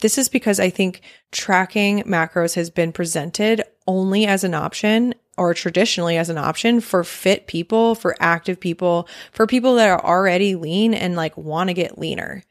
this 0.00 0.18
is 0.18 0.28
because 0.28 0.60
I 0.60 0.70
think 0.70 1.02
tracking 1.32 2.02
macros 2.02 2.54
has 2.54 2.70
been 2.70 2.92
presented 2.92 3.62
only 3.86 4.26
as 4.26 4.44
an 4.44 4.54
option 4.54 5.14
or 5.36 5.54
traditionally 5.54 6.16
as 6.16 6.28
an 6.28 6.38
option 6.38 6.80
for 6.80 7.04
fit 7.04 7.46
people, 7.46 7.94
for 7.94 8.16
active 8.18 8.58
people, 8.58 9.08
for 9.30 9.46
people 9.46 9.76
that 9.76 9.88
are 9.88 10.04
already 10.04 10.56
lean 10.56 10.94
and 10.94 11.14
like 11.14 11.36
want 11.36 11.68
to 11.68 11.74
get 11.74 11.98
leaner. 11.98 12.42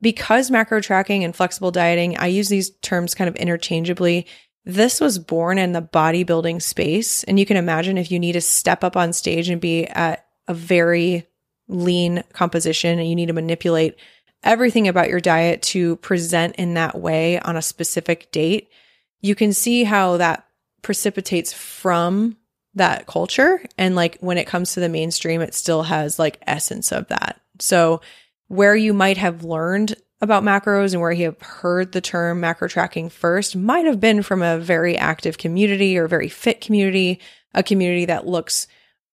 Because 0.00 0.50
macro 0.50 0.80
tracking 0.80 1.24
and 1.24 1.36
flexible 1.36 1.70
dieting, 1.70 2.16
I 2.16 2.28
use 2.28 2.48
these 2.48 2.70
terms 2.78 3.14
kind 3.14 3.28
of 3.28 3.36
interchangeably 3.36 4.26
this 4.64 5.00
was 5.00 5.18
born 5.18 5.58
in 5.58 5.72
the 5.72 5.82
bodybuilding 5.82 6.62
space. 6.62 7.24
And 7.24 7.38
you 7.38 7.46
can 7.46 7.56
imagine 7.56 7.98
if 7.98 8.10
you 8.10 8.18
need 8.18 8.32
to 8.32 8.40
step 8.40 8.84
up 8.84 8.96
on 8.96 9.12
stage 9.12 9.48
and 9.48 9.60
be 9.60 9.86
at 9.86 10.26
a 10.48 10.54
very 10.54 11.26
lean 11.68 12.24
composition 12.32 12.98
and 12.98 13.08
you 13.08 13.16
need 13.16 13.26
to 13.26 13.32
manipulate 13.32 13.96
everything 14.42 14.88
about 14.88 15.08
your 15.08 15.20
diet 15.20 15.62
to 15.62 15.96
present 15.96 16.56
in 16.56 16.74
that 16.74 16.98
way 16.98 17.38
on 17.40 17.56
a 17.56 17.62
specific 17.62 18.30
date, 18.32 18.68
you 19.20 19.34
can 19.34 19.52
see 19.52 19.84
how 19.84 20.16
that 20.16 20.46
precipitates 20.82 21.52
from 21.52 22.36
that 22.74 23.06
culture. 23.06 23.62
And 23.76 23.94
like 23.94 24.18
when 24.20 24.38
it 24.38 24.46
comes 24.46 24.72
to 24.72 24.80
the 24.80 24.88
mainstream, 24.88 25.40
it 25.40 25.54
still 25.54 25.82
has 25.84 26.18
like 26.18 26.42
essence 26.46 26.92
of 26.92 27.08
that. 27.08 27.40
So 27.58 28.00
where 28.50 28.74
you 28.74 28.92
might 28.92 29.16
have 29.16 29.44
learned 29.44 29.94
about 30.20 30.42
macros 30.42 30.92
and 30.92 31.00
where 31.00 31.12
you 31.12 31.26
have 31.26 31.40
heard 31.40 31.92
the 31.92 32.00
term 32.00 32.40
macro 32.40 32.66
tracking 32.66 33.08
first 33.08 33.54
might 33.54 33.86
have 33.86 34.00
been 34.00 34.22
from 34.22 34.42
a 34.42 34.58
very 34.58 34.98
active 34.98 35.38
community 35.38 35.96
or 35.96 36.08
very 36.08 36.28
fit 36.28 36.60
community, 36.60 37.20
a 37.54 37.62
community 37.62 38.06
that 38.06 38.26
looks 38.26 38.66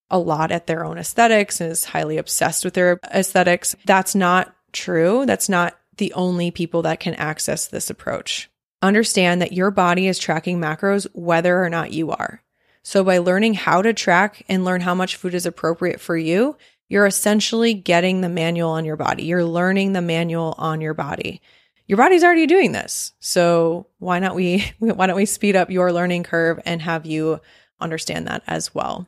a 0.09 0.17
lot 0.17 0.51
at 0.51 0.65
their 0.65 0.83
own 0.83 0.97
aesthetics 0.97 1.61
and 1.61 1.71
is 1.71 1.85
highly 1.85 2.17
obsessed 2.17 2.65
with 2.65 2.73
their 2.73 2.99
aesthetics. 3.13 3.75
That's 3.85 4.15
not 4.15 4.55
true. 4.73 5.23
That's 5.27 5.49
not 5.49 5.77
the 5.97 6.13
only 6.13 6.49
people 6.49 6.81
that 6.81 6.99
can 6.99 7.13
access 7.13 7.67
this 7.67 7.91
approach. 7.91 8.49
Understand 8.81 9.43
that 9.43 9.53
your 9.53 9.69
body 9.69 10.07
is 10.07 10.17
tracking 10.17 10.59
macros 10.59 11.05
whether 11.13 11.63
or 11.63 11.69
not 11.69 11.93
you 11.93 12.09
are. 12.09 12.41
So 12.81 13.03
by 13.03 13.19
learning 13.19 13.53
how 13.53 13.83
to 13.83 13.93
track 13.93 14.43
and 14.49 14.65
learn 14.65 14.81
how 14.81 14.95
much 14.95 15.15
food 15.15 15.35
is 15.35 15.45
appropriate 15.45 16.01
for 16.01 16.17
you, 16.17 16.57
you're 16.89 17.05
essentially 17.05 17.73
getting 17.73 18.21
the 18.21 18.29
manual 18.29 18.71
on 18.71 18.85
your 18.85 18.95
body. 18.95 19.23
You're 19.23 19.43
learning 19.43 19.93
the 19.93 20.01
manual 20.01 20.55
on 20.57 20.81
your 20.81 20.93
body. 20.93 21.41
Your 21.85 21.97
body's 21.97 22.23
already 22.23 22.47
doing 22.47 22.71
this. 22.71 23.13
So 23.19 23.87
why 23.99 24.19
not 24.19 24.35
we 24.35 24.71
why 24.79 25.07
don't 25.07 25.15
we 25.15 25.25
speed 25.25 25.55
up 25.55 25.69
your 25.69 25.91
learning 25.91 26.23
curve 26.23 26.59
and 26.65 26.81
have 26.81 27.05
you 27.05 27.39
understand 27.79 28.27
that 28.27 28.43
as 28.47 28.73
well? 28.73 29.07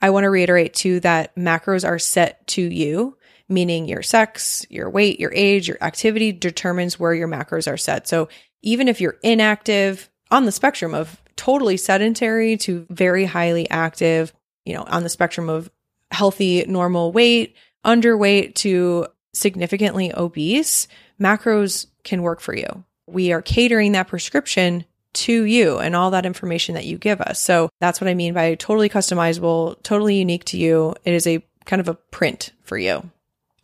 I 0.00 0.10
want 0.10 0.24
to 0.24 0.30
reiterate 0.30 0.74
too 0.74 1.00
that 1.00 1.34
macros 1.36 1.86
are 1.86 1.98
set 1.98 2.46
to 2.48 2.62
you, 2.62 3.16
meaning 3.48 3.86
your 3.86 4.02
sex, 4.02 4.66
your 4.68 4.90
weight, 4.90 5.20
your 5.20 5.32
age, 5.32 5.68
your 5.68 5.78
activity 5.80 6.32
determines 6.32 6.98
where 6.98 7.14
your 7.14 7.28
macros 7.28 7.70
are 7.70 7.76
set. 7.76 8.08
So 8.08 8.28
even 8.62 8.88
if 8.88 9.00
you're 9.00 9.18
inactive 9.22 10.10
on 10.30 10.44
the 10.44 10.52
spectrum 10.52 10.92
of 10.92 11.22
totally 11.36 11.76
sedentary 11.76 12.56
to 12.56 12.86
very 12.90 13.24
highly 13.24 13.70
active, 13.70 14.32
you 14.64 14.74
know, 14.74 14.82
on 14.82 15.04
the 15.04 15.08
spectrum 15.08 15.48
of 15.48 15.70
healthy, 16.12 16.64
normal 16.66 17.12
weight, 17.12 17.56
underweight 17.84 18.54
to 18.56 19.06
significantly 19.32 20.12
obese, 20.14 20.88
macros 21.20 21.86
can 22.04 22.22
work 22.22 22.40
for 22.40 22.54
you. 22.54 22.84
We 23.06 23.32
are 23.32 23.42
catering 23.42 23.92
that 23.92 24.08
prescription 24.08 24.84
to 25.14 25.44
you 25.44 25.78
and 25.78 25.94
all 25.94 26.10
that 26.12 26.26
information 26.26 26.74
that 26.74 26.86
you 26.86 26.96
give 26.98 27.20
us. 27.20 27.40
So 27.40 27.68
that's 27.80 28.00
what 28.00 28.08
I 28.08 28.14
mean 28.14 28.34
by 28.34 28.54
totally 28.54 28.88
customizable, 28.88 29.82
totally 29.82 30.16
unique 30.16 30.44
to 30.46 30.58
you. 30.58 30.94
It 31.04 31.12
is 31.14 31.26
a 31.26 31.44
kind 31.64 31.80
of 31.80 31.88
a 31.88 31.94
print 31.94 32.52
for 32.62 32.78
you. 32.78 33.10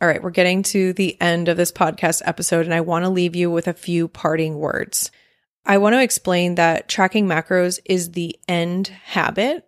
All 0.01 0.07
right, 0.07 0.23
we're 0.23 0.29
getting 0.29 0.63
to 0.63 0.93
the 0.93 1.19
end 1.19 1.49
of 1.49 1.57
this 1.57 1.71
podcast 1.73 2.21
episode, 2.23 2.65
and 2.65 2.73
I 2.73 2.81
want 2.81 3.03
to 3.03 3.09
leave 3.09 3.35
you 3.35 3.51
with 3.51 3.67
a 3.67 3.73
few 3.73 4.07
parting 4.07 4.57
words. 4.57 5.11
I 5.65 5.77
want 5.77 5.93
to 5.93 6.01
explain 6.01 6.55
that 6.55 6.87
tracking 6.87 7.27
macros 7.27 7.79
is 7.83 8.11
the 8.11 8.39
end 8.47 8.87
habit 8.87 9.67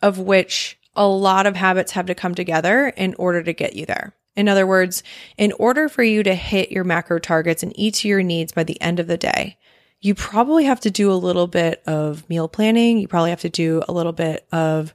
of 0.00 0.18
which 0.18 0.78
a 0.96 1.06
lot 1.06 1.46
of 1.46 1.56
habits 1.56 1.92
have 1.92 2.06
to 2.06 2.14
come 2.14 2.34
together 2.34 2.88
in 2.88 3.14
order 3.18 3.42
to 3.42 3.52
get 3.52 3.74
you 3.74 3.86
there. 3.86 4.14
In 4.36 4.48
other 4.48 4.66
words, 4.66 5.02
in 5.36 5.52
order 5.52 5.88
for 5.88 6.02
you 6.02 6.22
to 6.22 6.34
hit 6.34 6.72
your 6.72 6.84
macro 6.84 7.18
targets 7.18 7.62
and 7.62 7.72
eat 7.76 7.94
to 7.94 8.08
your 8.08 8.22
needs 8.22 8.52
by 8.52 8.64
the 8.64 8.80
end 8.80 8.98
of 9.00 9.06
the 9.06 9.16
day, 9.16 9.56
you 10.00 10.14
probably 10.14 10.64
have 10.64 10.80
to 10.80 10.90
do 10.90 11.12
a 11.12 11.14
little 11.14 11.46
bit 11.46 11.82
of 11.86 12.28
meal 12.28 12.48
planning. 12.48 12.98
You 12.98 13.08
probably 13.08 13.30
have 13.30 13.40
to 13.40 13.48
do 13.48 13.82
a 13.88 13.92
little 13.92 14.12
bit 14.12 14.46
of 14.52 14.92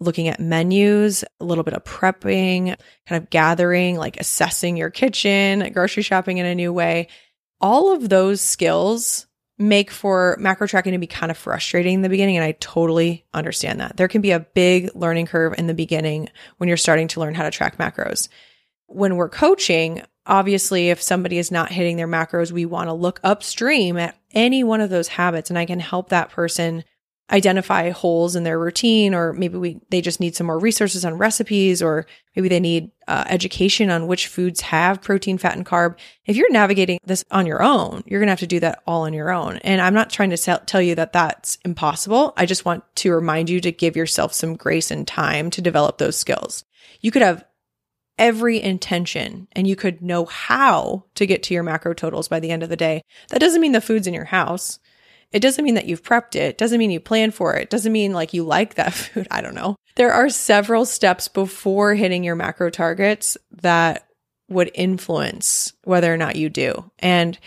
looking 0.00 0.28
at 0.28 0.40
menus, 0.40 1.24
a 1.40 1.44
little 1.44 1.64
bit 1.64 1.74
of 1.74 1.84
prepping, 1.84 2.76
kind 3.06 3.22
of 3.22 3.30
gathering, 3.30 3.96
like 3.96 4.18
assessing 4.18 4.76
your 4.76 4.90
kitchen, 4.90 5.72
grocery 5.72 6.02
shopping 6.02 6.38
in 6.38 6.46
a 6.46 6.54
new 6.54 6.72
way. 6.72 7.08
All 7.60 7.92
of 7.92 8.08
those 8.08 8.40
skills 8.40 9.26
make 9.60 9.90
for 9.90 10.38
macro 10.40 10.66
tracking 10.66 10.92
to 10.92 10.98
be 10.98 11.06
kind 11.06 11.30
of 11.30 11.36
frustrating 11.36 11.94
in 11.94 12.02
the 12.02 12.08
beginning. 12.08 12.36
And 12.38 12.44
I 12.44 12.52
totally 12.52 13.26
understand 13.34 13.78
that. 13.80 13.98
There 13.98 14.08
can 14.08 14.22
be 14.22 14.30
a 14.30 14.40
big 14.40 14.90
learning 14.94 15.26
curve 15.26 15.54
in 15.58 15.66
the 15.66 15.74
beginning 15.74 16.30
when 16.56 16.68
you're 16.68 16.78
starting 16.78 17.08
to 17.08 17.20
learn 17.20 17.34
how 17.34 17.44
to 17.44 17.50
track 17.50 17.76
macros. 17.76 18.28
When 18.86 19.16
we're 19.16 19.28
coaching, 19.28 20.02
obviously, 20.24 20.88
if 20.88 21.02
somebody 21.02 21.36
is 21.36 21.50
not 21.50 21.70
hitting 21.70 21.98
their 21.98 22.08
macros, 22.08 22.50
we 22.50 22.64
want 22.64 22.88
to 22.88 22.94
look 22.94 23.20
upstream 23.22 23.98
at 23.98 24.16
any 24.32 24.64
one 24.64 24.80
of 24.80 24.88
those 24.88 25.08
habits 25.08 25.50
and 25.50 25.58
I 25.58 25.66
can 25.66 25.78
help 25.78 26.08
that 26.08 26.30
person 26.30 26.82
identify 27.30 27.90
holes 27.90 28.36
in 28.36 28.42
their 28.42 28.58
routine 28.58 29.14
or 29.14 29.32
maybe 29.32 29.56
we 29.56 29.80
they 29.90 30.00
just 30.00 30.20
need 30.20 30.34
some 30.34 30.46
more 30.46 30.58
resources 30.58 31.04
on 31.04 31.18
recipes 31.18 31.80
or 31.80 32.06
maybe 32.34 32.48
they 32.48 32.60
need 32.60 32.90
uh, 33.08 33.24
education 33.28 33.90
on 33.90 34.06
which 34.06 34.26
foods 34.26 34.60
have 34.60 35.00
protein 35.00 35.38
fat 35.38 35.56
and 35.56 35.66
carb. 35.66 35.96
If 36.26 36.36
you're 36.36 36.50
navigating 36.50 36.98
this 37.04 37.24
on 37.30 37.46
your 37.46 37.62
own 37.62 38.02
you're 38.06 38.20
going 38.20 38.28
to 38.28 38.32
have 38.32 38.40
to 38.40 38.46
do 38.46 38.60
that 38.60 38.82
all 38.86 39.02
on 39.02 39.12
your 39.12 39.30
own. 39.32 39.58
And 39.58 39.80
i'm 39.80 39.94
not 39.94 40.10
trying 40.10 40.30
to 40.30 40.36
sell, 40.36 40.60
tell 40.60 40.82
you 40.82 40.94
that 40.96 41.12
that's 41.12 41.58
impossible. 41.64 42.32
I 42.36 42.46
just 42.46 42.64
want 42.64 42.84
to 42.96 43.12
remind 43.12 43.50
you 43.50 43.60
to 43.60 43.72
give 43.72 43.96
yourself 43.96 44.32
some 44.32 44.56
grace 44.56 44.90
and 44.90 45.06
time 45.06 45.50
to 45.50 45.62
develop 45.62 45.98
those 45.98 46.16
skills. 46.16 46.64
You 47.00 47.10
could 47.10 47.22
have 47.22 47.44
every 48.18 48.60
intention 48.60 49.48
and 49.52 49.66
you 49.66 49.74
could 49.74 50.02
know 50.02 50.26
how 50.26 51.04
to 51.14 51.26
get 51.26 51.42
to 51.44 51.54
your 51.54 51.62
macro 51.62 51.94
totals 51.94 52.28
by 52.28 52.38
the 52.38 52.50
end 52.50 52.62
of 52.62 52.68
the 52.68 52.76
day. 52.76 53.02
That 53.30 53.40
doesn't 53.40 53.62
mean 53.62 53.72
the 53.72 53.80
food's 53.80 54.06
in 54.06 54.14
your 54.14 54.26
house 54.26 54.78
it 55.32 55.40
doesn't 55.40 55.64
mean 55.64 55.74
that 55.74 55.86
you've 55.86 56.02
prepped 56.02 56.34
it. 56.34 56.58
Doesn't 56.58 56.78
mean 56.78 56.90
you 56.90 57.00
plan 57.00 57.30
for 57.30 57.54
it. 57.54 57.70
Doesn't 57.70 57.92
mean 57.92 58.12
like 58.12 58.34
you 58.34 58.42
like 58.44 58.74
that 58.74 58.92
food. 58.94 59.28
I 59.30 59.40
don't 59.40 59.54
know. 59.54 59.76
There 59.96 60.12
are 60.12 60.28
several 60.28 60.84
steps 60.84 61.28
before 61.28 61.94
hitting 61.94 62.24
your 62.24 62.36
macro 62.36 62.70
targets 62.70 63.36
that 63.62 64.06
would 64.48 64.70
influence 64.74 65.72
whether 65.84 66.12
or 66.12 66.16
not 66.16 66.36
you 66.36 66.48
do. 66.48 66.90
And 66.98 67.38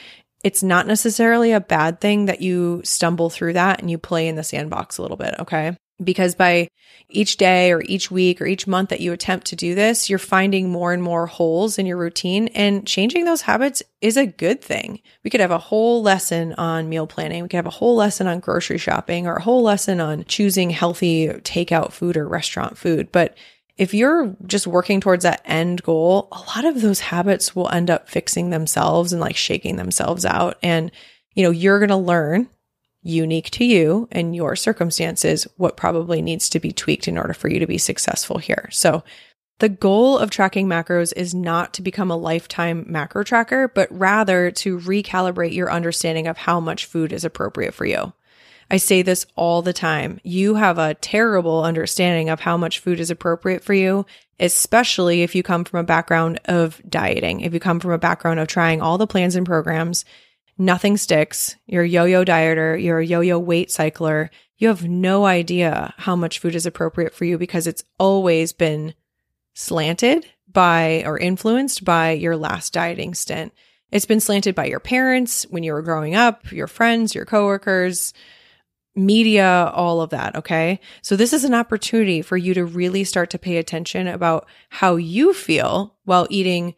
it's 0.44 0.64
not 0.64 0.88
necessarily 0.88 1.52
a 1.52 1.60
bad 1.60 2.00
thing 2.00 2.26
that 2.26 2.42
you 2.42 2.82
stumble 2.84 3.30
through 3.30 3.54
that 3.54 3.80
and 3.80 3.90
you 3.90 3.98
play 3.98 4.28
in 4.28 4.36
the 4.36 4.44
sandbox 4.44 4.98
a 4.98 5.02
little 5.02 5.18
bit. 5.18 5.36
Okay 5.40 5.76
because 6.02 6.36
by 6.36 6.70
each 7.10 7.38
day 7.38 7.72
or 7.72 7.82
each 7.86 8.10
week 8.10 8.42
or 8.42 8.46
each 8.46 8.66
month 8.68 8.90
that 8.90 9.02
you 9.02 9.14
attempt 9.14 9.48
to 9.48 9.56
do 9.56 9.76
this, 9.76 10.10
you're 10.10 10.20
finding 10.20 10.72
more 10.72 10.94
and 10.94 11.04
more 11.04 11.28
holes 11.28 11.78
in 11.78 11.86
your 11.86 11.98
routine 11.98 12.48
and 12.50 12.88
changing 12.88 13.26
those 13.26 13.42
habits 13.42 13.84
is 14.02 14.18
a 14.18 14.26
good 14.26 14.62
thing. 14.62 15.02
We 15.24 15.30
could 15.30 15.42
have 15.42 15.52
a 15.52 15.58
whole 15.58 16.02
lesson 16.02 16.54
on 16.54 16.90
meal 16.90 17.08
planning. 17.08 17.44
We 17.44 17.50
could 17.50 17.58
have 17.58 17.66
a 17.66 17.72
whole 17.72 17.96
lesson 17.96 18.28
on 18.28 18.40
grocery 18.40 18.78
shopping 18.78 19.28
or 19.28 19.36
a 19.36 19.42
whole 19.42 19.64
lesson 19.64 20.00
on 20.00 20.26
choosing 20.26 20.70
healthy 20.70 21.28
takeout 21.28 21.92
food 21.92 22.18
or 22.18 22.28
restaurant 22.28 22.78
food. 22.78 23.12
But 23.12 23.38
if 23.78 23.94
you're 23.94 24.36
just 24.46 24.68
working 24.68 25.02
towards 25.02 25.24
that 25.24 25.42
end 25.46 25.84
goal, 25.84 26.28
a 26.32 26.40
lot 26.40 26.66
of 26.66 26.82
those 26.82 27.00
habits 27.00 27.56
will 27.56 27.70
end 27.70 27.90
up 27.90 28.10
fixing 28.10 28.50
themselves 28.50 29.14
and 29.14 29.20
like 29.20 29.36
shaking 29.36 29.78
themselves 29.78 30.26
out. 30.26 30.58
And, 30.62 30.92
you 31.34 31.44
know, 31.44 31.52
you're 31.52 31.80
going 31.80 31.90
to 31.90 31.98
learn 31.98 32.50
unique 33.04 33.50
to 33.52 33.66
you 33.66 34.08
and 34.12 34.36
your 34.36 34.56
circumstances, 34.56 35.48
what 35.58 35.78
probably 35.78 36.22
needs 36.22 36.50
to 36.50 36.60
be 36.60 36.72
tweaked 36.72 37.08
in 37.08 37.18
order 37.18 37.34
for 37.34 37.50
you 37.50 37.60
to 37.60 37.68
be 37.68 37.78
successful 37.78 38.38
here. 38.38 38.70
So, 38.72 39.04
the 39.60 39.70
goal 39.70 40.18
of 40.18 40.30
tracking 40.30 40.68
macros 40.68 41.14
is 41.16 41.34
not 41.34 41.74
to 41.76 41.82
become 41.82 42.10
a 42.10 42.18
lifetime 42.18 42.86
macro 42.88 43.24
tracker, 43.24 43.68
but 43.68 43.88
rather 43.92 44.52
to 44.52 44.80
recalibrate 44.80 45.54
your 45.54 45.72
understanding 45.72 46.28
of 46.28 46.38
how 46.38 46.60
much 46.60 46.86
food 46.86 47.14
is 47.14 47.24
appropriate 47.24 47.74
for 47.74 47.86
you. 47.86 48.14
I 48.72 48.78
say 48.78 49.04
this 49.04 49.26
all 49.36 49.62
the 49.62 49.72
time. 49.72 50.20
You 50.24 50.56
have 50.56 50.80
a 50.80 50.96
terrible 50.96 51.64
understanding 51.64 52.30
of 52.30 52.40
how 52.40 52.58
much 52.58 52.80
food 52.80 53.00
is 53.00 53.12
appropriate 53.12 53.64
for 53.64 53.74
you, 53.74 54.06
especially 54.40 55.22
if 55.22 55.36
you 55.36 55.44
come 55.44 55.64
from 55.64 55.80
a 55.80 55.84
background 55.84 56.40
of 56.46 56.82
dieting, 56.90 57.42
if 57.42 57.54
you 57.54 57.60
come 57.60 57.80
from 57.80 57.92
a 57.92 58.00
background 58.00 58.40
of 58.40 58.48
trying 58.48 58.82
all 58.82 58.98
the 58.98 59.08
plans 59.08 59.36
and 59.36 59.46
programs 59.46 60.06
nothing 60.58 60.98
sticks. 60.98 61.56
You're 61.66 61.84
a 61.84 61.88
yo 61.88 62.06
yo 62.06 62.24
dieter, 62.24 62.82
you're 62.82 63.00
a 63.00 63.06
yo 63.06 63.22
yo 63.22 63.40
weight 63.40 63.72
cycler. 63.72 64.30
You 64.58 64.68
have 64.70 64.88
no 64.88 65.26
idea 65.26 65.94
how 65.98 66.16
much 66.16 66.40
food 66.40 66.56
is 66.56 66.66
appropriate 66.66 67.14
for 67.14 67.26
you 67.26 67.38
because 67.38 67.68
it's 67.68 67.84
always 67.98 68.54
been 68.54 68.94
slanted 69.54 70.26
by 70.52 71.04
or 71.06 71.18
influenced 71.18 71.84
by 71.84 72.12
your 72.12 72.38
last 72.38 72.74
dieting 72.74 73.14
stint. 73.14 73.54
It's 73.92 74.06
been 74.06 74.20
slanted 74.20 74.56
by 74.56 74.66
your 74.66 74.80
parents 74.80 75.44
when 75.50 75.64
you 75.64 75.74
were 75.74 75.82
growing 75.82 76.16
up, 76.16 76.52
your 76.52 76.68
friends, 76.68 77.14
your 77.14 77.26
coworkers, 77.26 78.14
media, 78.96 79.72
all 79.74 80.02
of 80.02 80.12
that. 80.12 80.36
Okay. 80.36 80.80
So 81.02 81.16
this 81.16 81.34
is 81.34 81.44
an 81.44 81.54
opportunity 81.54 82.22
for 82.22 82.38
you 82.38 82.54
to 82.54 82.66
really 82.66 83.04
start 83.04 83.30
to 83.32 83.40
pay 83.40 83.58
attention 83.58 84.08
about 84.08 84.48
how 84.70 84.96
you 84.96 85.34
feel 85.34 85.96
while 86.06 86.28
eating 86.30 86.76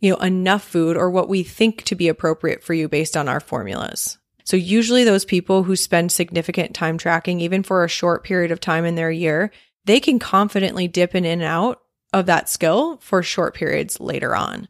you 0.00 0.10
know, 0.10 0.16
enough 0.18 0.62
food 0.62 0.96
or 0.96 1.10
what 1.10 1.28
we 1.28 1.42
think 1.42 1.82
to 1.84 1.94
be 1.94 2.08
appropriate 2.08 2.62
for 2.62 2.74
you 2.74 2.88
based 2.88 3.16
on 3.16 3.28
our 3.28 3.40
formulas. 3.40 4.18
So 4.44 4.56
usually 4.56 5.04
those 5.04 5.24
people 5.24 5.64
who 5.64 5.76
spend 5.76 6.10
significant 6.10 6.74
time 6.74 6.96
tracking, 6.96 7.40
even 7.40 7.62
for 7.62 7.84
a 7.84 7.88
short 7.88 8.24
period 8.24 8.50
of 8.50 8.60
time 8.60 8.84
in 8.84 8.94
their 8.94 9.10
year, 9.10 9.50
they 9.84 10.00
can 10.00 10.18
confidently 10.18 10.88
dip 10.88 11.14
in 11.14 11.24
and 11.24 11.42
out 11.42 11.80
of 12.12 12.26
that 12.26 12.48
skill 12.48 12.96
for 12.98 13.22
short 13.22 13.54
periods 13.54 14.00
later 14.00 14.34
on. 14.34 14.68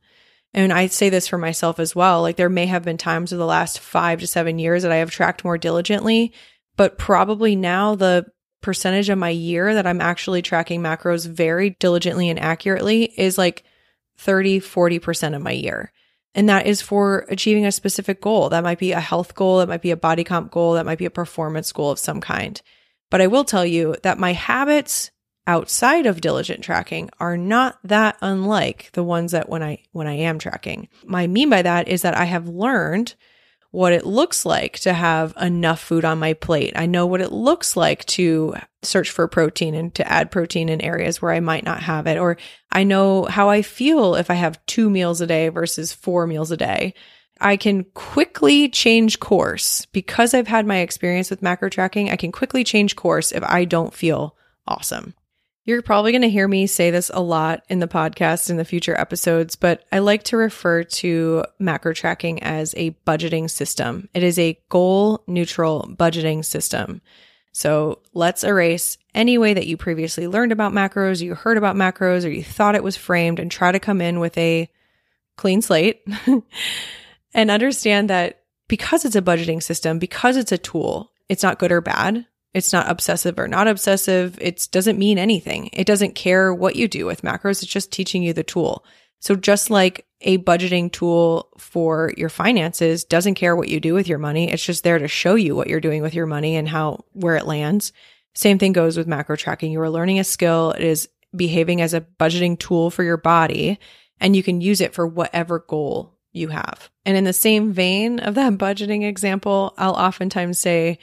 And 0.54 0.72
I 0.72 0.86
say 0.86 1.10
this 1.10 1.28
for 1.28 1.38
myself 1.38 1.78
as 1.78 1.94
well. 1.94 2.22
Like 2.22 2.36
there 2.36 2.48
may 2.48 2.66
have 2.66 2.82
been 2.82 2.96
times 2.96 3.32
of 3.32 3.38
the 3.38 3.46
last 3.46 3.78
five 3.78 4.20
to 4.20 4.26
seven 4.26 4.58
years 4.58 4.82
that 4.82 4.92
I 4.92 4.96
have 4.96 5.10
tracked 5.10 5.44
more 5.44 5.58
diligently, 5.58 6.32
but 6.76 6.98
probably 6.98 7.54
now 7.54 7.94
the 7.94 8.26
percentage 8.60 9.08
of 9.08 9.18
my 9.18 9.30
year 9.30 9.74
that 9.74 9.86
I'm 9.86 10.00
actually 10.00 10.42
tracking 10.42 10.80
macros 10.80 11.28
very 11.28 11.70
diligently 11.78 12.28
and 12.28 12.40
accurately 12.40 13.04
is 13.16 13.38
like 13.38 13.62
30, 14.18 14.60
40% 14.60 15.34
of 15.34 15.42
my 15.42 15.52
year. 15.52 15.92
And 16.34 16.48
that 16.48 16.66
is 16.66 16.82
for 16.82 17.26
achieving 17.28 17.66
a 17.66 17.72
specific 17.72 18.20
goal. 18.20 18.50
That 18.50 18.62
might 18.62 18.78
be 18.78 18.92
a 18.92 19.00
health 19.00 19.34
goal, 19.34 19.58
that 19.58 19.68
might 19.68 19.82
be 19.82 19.90
a 19.90 19.96
body 19.96 20.24
comp 20.24 20.50
goal, 20.50 20.74
that 20.74 20.86
might 20.86 20.98
be 20.98 21.06
a 21.06 21.10
performance 21.10 21.72
goal 21.72 21.90
of 21.90 21.98
some 21.98 22.20
kind. 22.20 22.60
But 23.10 23.20
I 23.20 23.26
will 23.26 23.44
tell 23.44 23.64
you 23.64 23.96
that 24.02 24.18
my 24.18 24.34
habits 24.34 25.10
outside 25.46 26.04
of 26.04 26.20
diligent 26.20 26.62
tracking 26.62 27.08
are 27.18 27.38
not 27.38 27.78
that 27.82 28.18
unlike 28.20 28.90
the 28.92 29.02
ones 29.02 29.32
that 29.32 29.48
when 29.48 29.62
I 29.62 29.82
when 29.92 30.06
I 30.06 30.12
am 30.12 30.38
tracking. 30.38 30.88
My 31.06 31.26
mean 31.26 31.48
by 31.48 31.62
that 31.62 31.88
is 31.88 32.02
that 32.02 32.16
I 32.16 32.24
have 32.24 32.46
learned 32.46 33.14
what 33.70 33.92
it 33.92 34.06
looks 34.06 34.46
like 34.46 34.78
to 34.80 34.92
have 34.92 35.34
enough 35.40 35.80
food 35.80 36.04
on 36.04 36.18
my 36.18 36.32
plate. 36.32 36.72
I 36.74 36.86
know 36.86 37.06
what 37.06 37.20
it 37.20 37.32
looks 37.32 37.76
like 37.76 38.04
to 38.06 38.54
search 38.82 39.10
for 39.10 39.28
protein 39.28 39.74
and 39.74 39.94
to 39.96 40.10
add 40.10 40.30
protein 40.30 40.68
in 40.68 40.80
areas 40.80 41.20
where 41.20 41.32
I 41.32 41.40
might 41.40 41.64
not 41.64 41.82
have 41.82 42.06
it. 42.06 42.18
Or 42.18 42.38
I 42.72 42.84
know 42.84 43.24
how 43.24 43.50
I 43.50 43.62
feel 43.62 44.14
if 44.14 44.30
I 44.30 44.34
have 44.34 44.64
two 44.66 44.88
meals 44.88 45.20
a 45.20 45.26
day 45.26 45.48
versus 45.48 45.92
four 45.92 46.26
meals 46.26 46.50
a 46.50 46.56
day. 46.56 46.94
I 47.40 47.56
can 47.56 47.84
quickly 47.94 48.68
change 48.68 49.20
course 49.20 49.86
because 49.86 50.34
I've 50.34 50.48
had 50.48 50.66
my 50.66 50.78
experience 50.78 51.30
with 51.30 51.42
macro 51.42 51.68
tracking. 51.68 52.10
I 52.10 52.16
can 52.16 52.32
quickly 52.32 52.64
change 52.64 52.96
course 52.96 53.32
if 53.32 53.44
I 53.44 53.64
don't 53.64 53.94
feel 53.94 54.34
awesome. 54.66 55.14
You're 55.68 55.82
probably 55.82 56.12
going 56.12 56.22
to 56.22 56.30
hear 56.30 56.48
me 56.48 56.66
say 56.66 56.90
this 56.90 57.10
a 57.12 57.20
lot 57.20 57.62
in 57.68 57.78
the 57.78 57.86
podcast 57.86 58.48
in 58.48 58.56
the 58.56 58.64
future 58.64 58.98
episodes, 58.98 59.54
but 59.54 59.84
I 59.92 59.98
like 59.98 60.22
to 60.22 60.38
refer 60.38 60.82
to 60.82 61.44
macro 61.58 61.92
tracking 61.92 62.42
as 62.42 62.72
a 62.78 62.92
budgeting 63.06 63.50
system. 63.50 64.08
It 64.14 64.22
is 64.22 64.38
a 64.38 64.58
goal 64.70 65.22
neutral 65.26 65.94
budgeting 65.94 66.42
system. 66.42 67.02
So 67.52 67.98
let's 68.14 68.44
erase 68.44 68.96
any 69.14 69.36
way 69.36 69.52
that 69.52 69.66
you 69.66 69.76
previously 69.76 70.26
learned 70.26 70.52
about 70.52 70.72
macros, 70.72 71.20
you 71.20 71.34
heard 71.34 71.58
about 71.58 71.76
macros, 71.76 72.24
or 72.24 72.30
you 72.30 72.42
thought 72.42 72.74
it 72.74 72.82
was 72.82 72.96
framed 72.96 73.38
and 73.38 73.50
try 73.50 73.70
to 73.70 73.78
come 73.78 74.00
in 74.00 74.20
with 74.20 74.38
a 74.38 74.70
clean 75.36 75.60
slate 75.60 76.02
and 77.34 77.50
understand 77.50 78.08
that 78.08 78.40
because 78.68 79.04
it's 79.04 79.16
a 79.16 79.20
budgeting 79.20 79.62
system, 79.62 79.98
because 79.98 80.38
it's 80.38 80.50
a 80.50 80.56
tool, 80.56 81.12
it's 81.28 81.42
not 81.42 81.58
good 81.58 81.72
or 81.72 81.82
bad. 81.82 82.24
It's 82.54 82.72
not 82.72 82.90
obsessive 82.90 83.38
or 83.38 83.46
not 83.46 83.68
obsessive. 83.68 84.38
It 84.40 84.68
doesn't 84.72 84.98
mean 84.98 85.18
anything. 85.18 85.70
It 85.72 85.86
doesn't 85.86 86.14
care 86.14 86.52
what 86.52 86.76
you 86.76 86.88
do 86.88 87.06
with 87.06 87.22
macros. 87.22 87.62
It's 87.62 87.66
just 87.66 87.92
teaching 87.92 88.22
you 88.22 88.32
the 88.32 88.42
tool. 88.42 88.84
So 89.20 89.34
just 89.34 89.70
like 89.70 90.06
a 90.20 90.38
budgeting 90.38 90.90
tool 90.90 91.50
for 91.58 92.12
your 92.16 92.28
finances 92.28 93.04
doesn't 93.04 93.34
care 93.34 93.54
what 93.54 93.68
you 93.68 93.80
do 93.80 93.94
with 93.94 94.08
your 94.08 94.18
money. 94.18 94.50
It's 94.50 94.64
just 94.64 94.84
there 94.84 94.98
to 94.98 95.08
show 95.08 95.34
you 95.34 95.54
what 95.54 95.68
you're 95.68 95.80
doing 95.80 96.02
with 96.02 96.14
your 96.14 96.26
money 96.26 96.56
and 96.56 96.68
how, 96.68 97.04
where 97.12 97.36
it 97.36 97.46
lands. 97.46 97.92
Same 98.34 98.58
thing 98.58 98.72
goes 98.72 98.96
with 98.96 99.06
macro 99.06 99.36
tracking. 99.36 99.72
You 99.72 99.80
are 99.80 99.90
learning 99.90 100.18
a 100.18 100.24
skill. 100.24 100.72
It 100.72 100.84
is 100.84 101.08
behaving 101.34 101.80
as 101.80 101.94
a 101.94 102.00
budgeting 102.00 102.58
tool 102.58 102.90
for 102.90 103.02
your 103.02 103.16
body 103.16 103.78
and 104.20 104.34
you 104.34 104.42
can 104.42 104.60
use 104.60 104.80
it 104.80 104.94
for 104.94 105.06
whatever 105.06 105.60
goal 105.60 106.14
you 106.32 106.48
have. 106.48 106.90
And 107.04 107.16
in 107.16 107.24
the 107.24 107.32
same 107.32 107.72
vein 107.72 108.20
of 108.20 108.34
that 108.34 108.52
budgeting 108.58 109.06
example, 109.06 109.74
I'll 109.76 109.94
oftentimes 109.94 110.58
say, 110.58 110.98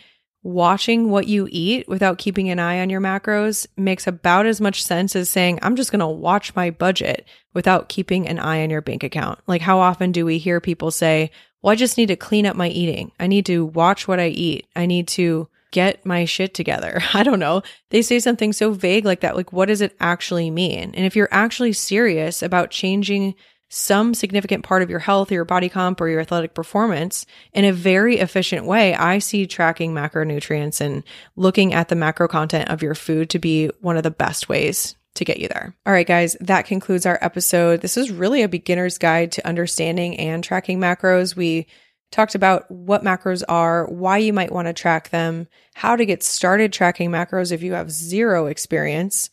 watching 0.45 1.09
what 1.09 1.27
you 1.27 1.47
eat 1.49 1.89
without 1.89 2.19
keeping 2.19 2.51
an 2.51 2.59
eye 2.59 2.79
on 2.79 2.87
your 2.87 3.01
macros 3.01 3.65
makes 3.77 4.05
about 4.05 4.45
as 4.45 4.61
much 4.61 4.83
sense 4.83 5.15
as 5.15 5.27
saying, 5.27 5.57
I'm 5.63 5.75
just 5.75 5.91
going 5.91 6.01
to 6.01 6.07
watch 6.07 6.55
my 6.55 6.69
budget 6.69 7.27
without 7.55 7.89
keeping 7.89 8.27
an 8.27 8.37
eye 8.37 8.61
on 8.61 8.69
your 8.69 8.83
bank 8.83 9.03
account. 9.03 9.39
Like, 9.47 9.63
how 9.63 9.79
often 9.79 10.11
do 10.11 10.23
we 10.23 10.37
hear 10.37 10.61
people 10.61 10.91
say, 10.91 11.31
Well, 11.63 11.71
I 11.71 11.75
just 11.75 11.97
need 11.97 12.09
to 12.09 12.15
clean 12.15 12.45
up 12.45 12.55
my 12.55 12.69
eating. 12.69 13.11
I 13.19 13.25
need 13.25 13.47
to 13.47 13.65
watch 13.65 14.07
what 14.07 14.19
I 14.19 14.27
eat. 14.27 14.67
I 14.75 14.85
need 14.85 15.07
to 15.09 15.49
get 15.71 16.05
my 16.05 16.25
shit 16.25 16.53
together. 16.53 17.01
I 17.15 17.23
don't 17.23 17.39
know. 17.39 17.63
They 17.89 18.03
say 18.03 18.19
something 18.19 18.53
so 18.53 18.71
vague 18.71 19.03
like 19.03 19.21
that. 19.21 19.35
Like, 19.35 19.51
what 19.51 19.65
does 19.65 19.81
it 19.81 19.95
actually 19.99 20.51
mean? 20.51 20.91
And 20.93 21.07
if 21.07 21.15
you're 21.15 21.27
actually 21.31 21.73
serious 21.73 22.43
about 22.43 22.69
changing 22.69 23.33
some 23.75 24.13
significant 24.13 24.63
part 24.63 24.81
of 24.81 24.89
your 24.89 24.99
health 24.99 25.29
or 25.29 25.33
your 25.33 25.43
body 25.43 25.67
comp 25.67 25.99
or 25.99 26.07
your 26.07 26.21
athletic 26.21 26.53
performance 26.53 27.25
in 27.51 27.65
a 27.65 27.73
very 27.73 28.19
efficient 28.19 28.65
way, 28.65 28.95
I 28.95 29.19
see 29.19 29.45
tracking 29.45 29.93
macronutrients 29.93 30.79
and 30.79 31.03
looking 31.35 31.73
at 31.73 31.89
the 31.89 31.95
macro 31.95 32.29
content 32.29 32.69
of 32.69 32.81
your 32.81 32.95
food 32.95 33.29
to 33.31 33.39
be 33.39 33.69
one 33.81 33.97
of 33.97 34.03
the 34.03 34.11
best 34.11 34.47
ways 34.47 34.95
to 35.15 35.25
get 35.25 35.39
you 35.39 35.49
there. 35.49 35.75
All 35.85 35.91
right, 35.91 36.07
guys, 36.07 36.37
that 36.39 36.65
concludes 36.65 37.05
our 37.05 37.19
episode. 37.21 37.81
This 37.81 37.97
is 37.97 38.11
really 38.11 38.43
a 38.43 38.47
beginner's 38.47 38.97
guide 38.97 39.33
to 39.33 39.47
understanding 39.47 40.17
and 40.17 40.41
tracking 40.41 40.79
macros. 40.79 41.35
We 41.35 41.67
talked 42.11 42.35
about 42.35 42.71
what 42.71 43.03
macros 43.03 43.43
are, 43.49 43.87
why 43.87 44.19
you 44.19 44.31
might 44.31 44.53
want 44.53 44.67
to 44.67 44.73
track 44.73 45.09
them, 45.09 45.49
how 45.73 45.97
to 45.97 46.05
get 46.05 46.23
started 46.23 46.71
tracking 46.71 47.11
macros 47.11 47.51
if 47.51 47.61
you 47.61 47.73
have 47.73 47.91
zero 47.91 48.45
experience. 48.45 49.29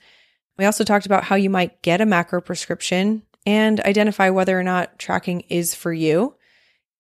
We 0.58 0.64
also 0.64 0.82
talked 0.82 1.06
about 1.06 1.22
how 1.22 1.36
you 1.36 1.48
might 1.48 1.80
get 1.82 2.00
a 2.00 2.06
macro 2.06 2.40
prescription 2.40 3.22
and 3.46 3.80
identify 3.80 4.30
whether 4.30 4.58
or 4.58 4.62
not 4.62 4.98
tracking 4.98 5.40
is 5.48 5.74
for 5.74 5.92
you. 5.92 6.34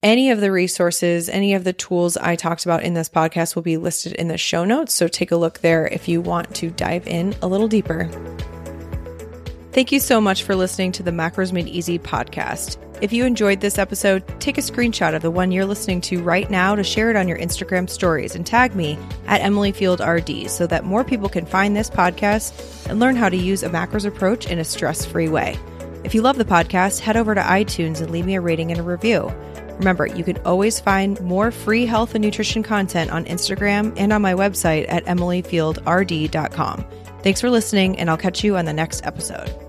Any 0.02 0.30
of 0.30 0.40
the 0.40 0.50
resources, 0.50 1.28
any 1.28 1.54
of 1.54 1.62
the 1.62 1.72
tools 1.72 2.16
I 2.16 2.34
talked 2.34 2.64
about 2.64 2.82
in 2.82 2.94
this 2.94 3.08
podcast 3.08 3.54
will 3.54 3.62
be 3.62 3.76
listed 3.76 4.14
in 4.14 4.26
the 4.26 4.36
show 4.36 4.64
notes. 4.64 4.94
So 4.94 5.06
take 5.06 5.30
a 5.30 5.36
look 5.36 5.60
there 5.60 5.86
if 5.86 6.08
you 6.08 6.20
want 6.20 6.52
to 6.56 6.70
dive 6.70 7.06
in 7.06 7.36
a 7.40 7.46
little 7.46 7.68
deeper. 7.68 8.10
Thank 9.70 9.92
you 9.92 10.00
so 10.00 10.20
much 10.20 10.42
for 10.42 10.56
listening 10.56 10.92
to 10.92 11.02
the 11.02 11.12
Macros 11.12 11.52
Made 11.52 11.68
Easy 11.68 11.98
podcast. 11.98 12.78
If 13.00 13.12
you 13.12 13.24
enjoyed 13.24 13.60
this 13.60 13.78
episode, 13.78 14.22
take 14.38 14.58
a 14.58 14.60
screenshot 14.60 15.14
of 15.14 15.22
the 15.22 15.30
one 15.30 15.50
you're 15.50 15.64
listening 15.64 16.00
to 16.02 16.22
right 16.22 16.50
now 16.50 16.74
to 16.74 16.84
share 16.84 17.10
it 17.10 17.16
on 17.16 17.26
your 17.26 17.38
Instagram 17.38 17.88
stories 17.88 18.34
and 18.34 18.46
tag 18.46 18.74
me 18.74 18.98
at 19.26 19.40
Emily 19.40 19.72
Field 19.72 20.00
RD 20.00 20.50
so 20.50 20.66
that 20.66 20.84
more 20.84 21.04
people 21.04 21.28
can 21.28 21.46
find 21.46 21.74
this 21.74 21.88
podcast 21.90 22.88
and 22.88 23.00
learn 23.00 23.16
how 23.16 23.28
to 23.28 23.36
use 23.36 23.62
a 23.62 23.70
macros 23.70 24.04
approach 24.04 24.46
in 24.46 24.58
a 24.58 24.64
stress 24.64 25.04
free 25.04 25.28
way. 25.28 25.58
If 26.04 26.14
you 26.14 26.22
love 26.22 26.36
the 26.36 26.44
podcast, 26.44 27.00
head 27.00 27.16
over 27.16 27.34
to 27.34 27.40
iTunes 27.40 28.00
and 28.00 28.10
leave 28.10 28.26
me 28.26 28.34
a 28.34 28.40
rating 28.40 28.70
and 28.70 28.80
a 28.80 28.82
review. 28.82 29.32
Remember, 29.78 30.06
you 30.06 30.24
can 30.24 30.38
always 30.38 30.80
find 30.80 31.20
more 31.20 31.50
free 31.50 31.86
health 31.86 32.14
and 32.14 32.24
nutrition 32.24 32.62
content 32.62 33.10
on 33.10 33.24
Instagram 33.24 33.94
and 33.96 34.12
on 34.12 34.22
my 34.22 34.34
website 34.34 34.86
at 34.88 35.04
emilyfieldrd.com. 35.06 36.84
Thanks 37.22 37.40
for 37.40 37.50
listening, 37.50 37.98
and 37.98 38.10
I'll 38.10 38.16
catch 38.16 38.42
you 38.42 38.56
on 38.56 38.64
the 38.64 38.72
next 38.72 39.04
episode. 39.06 39.61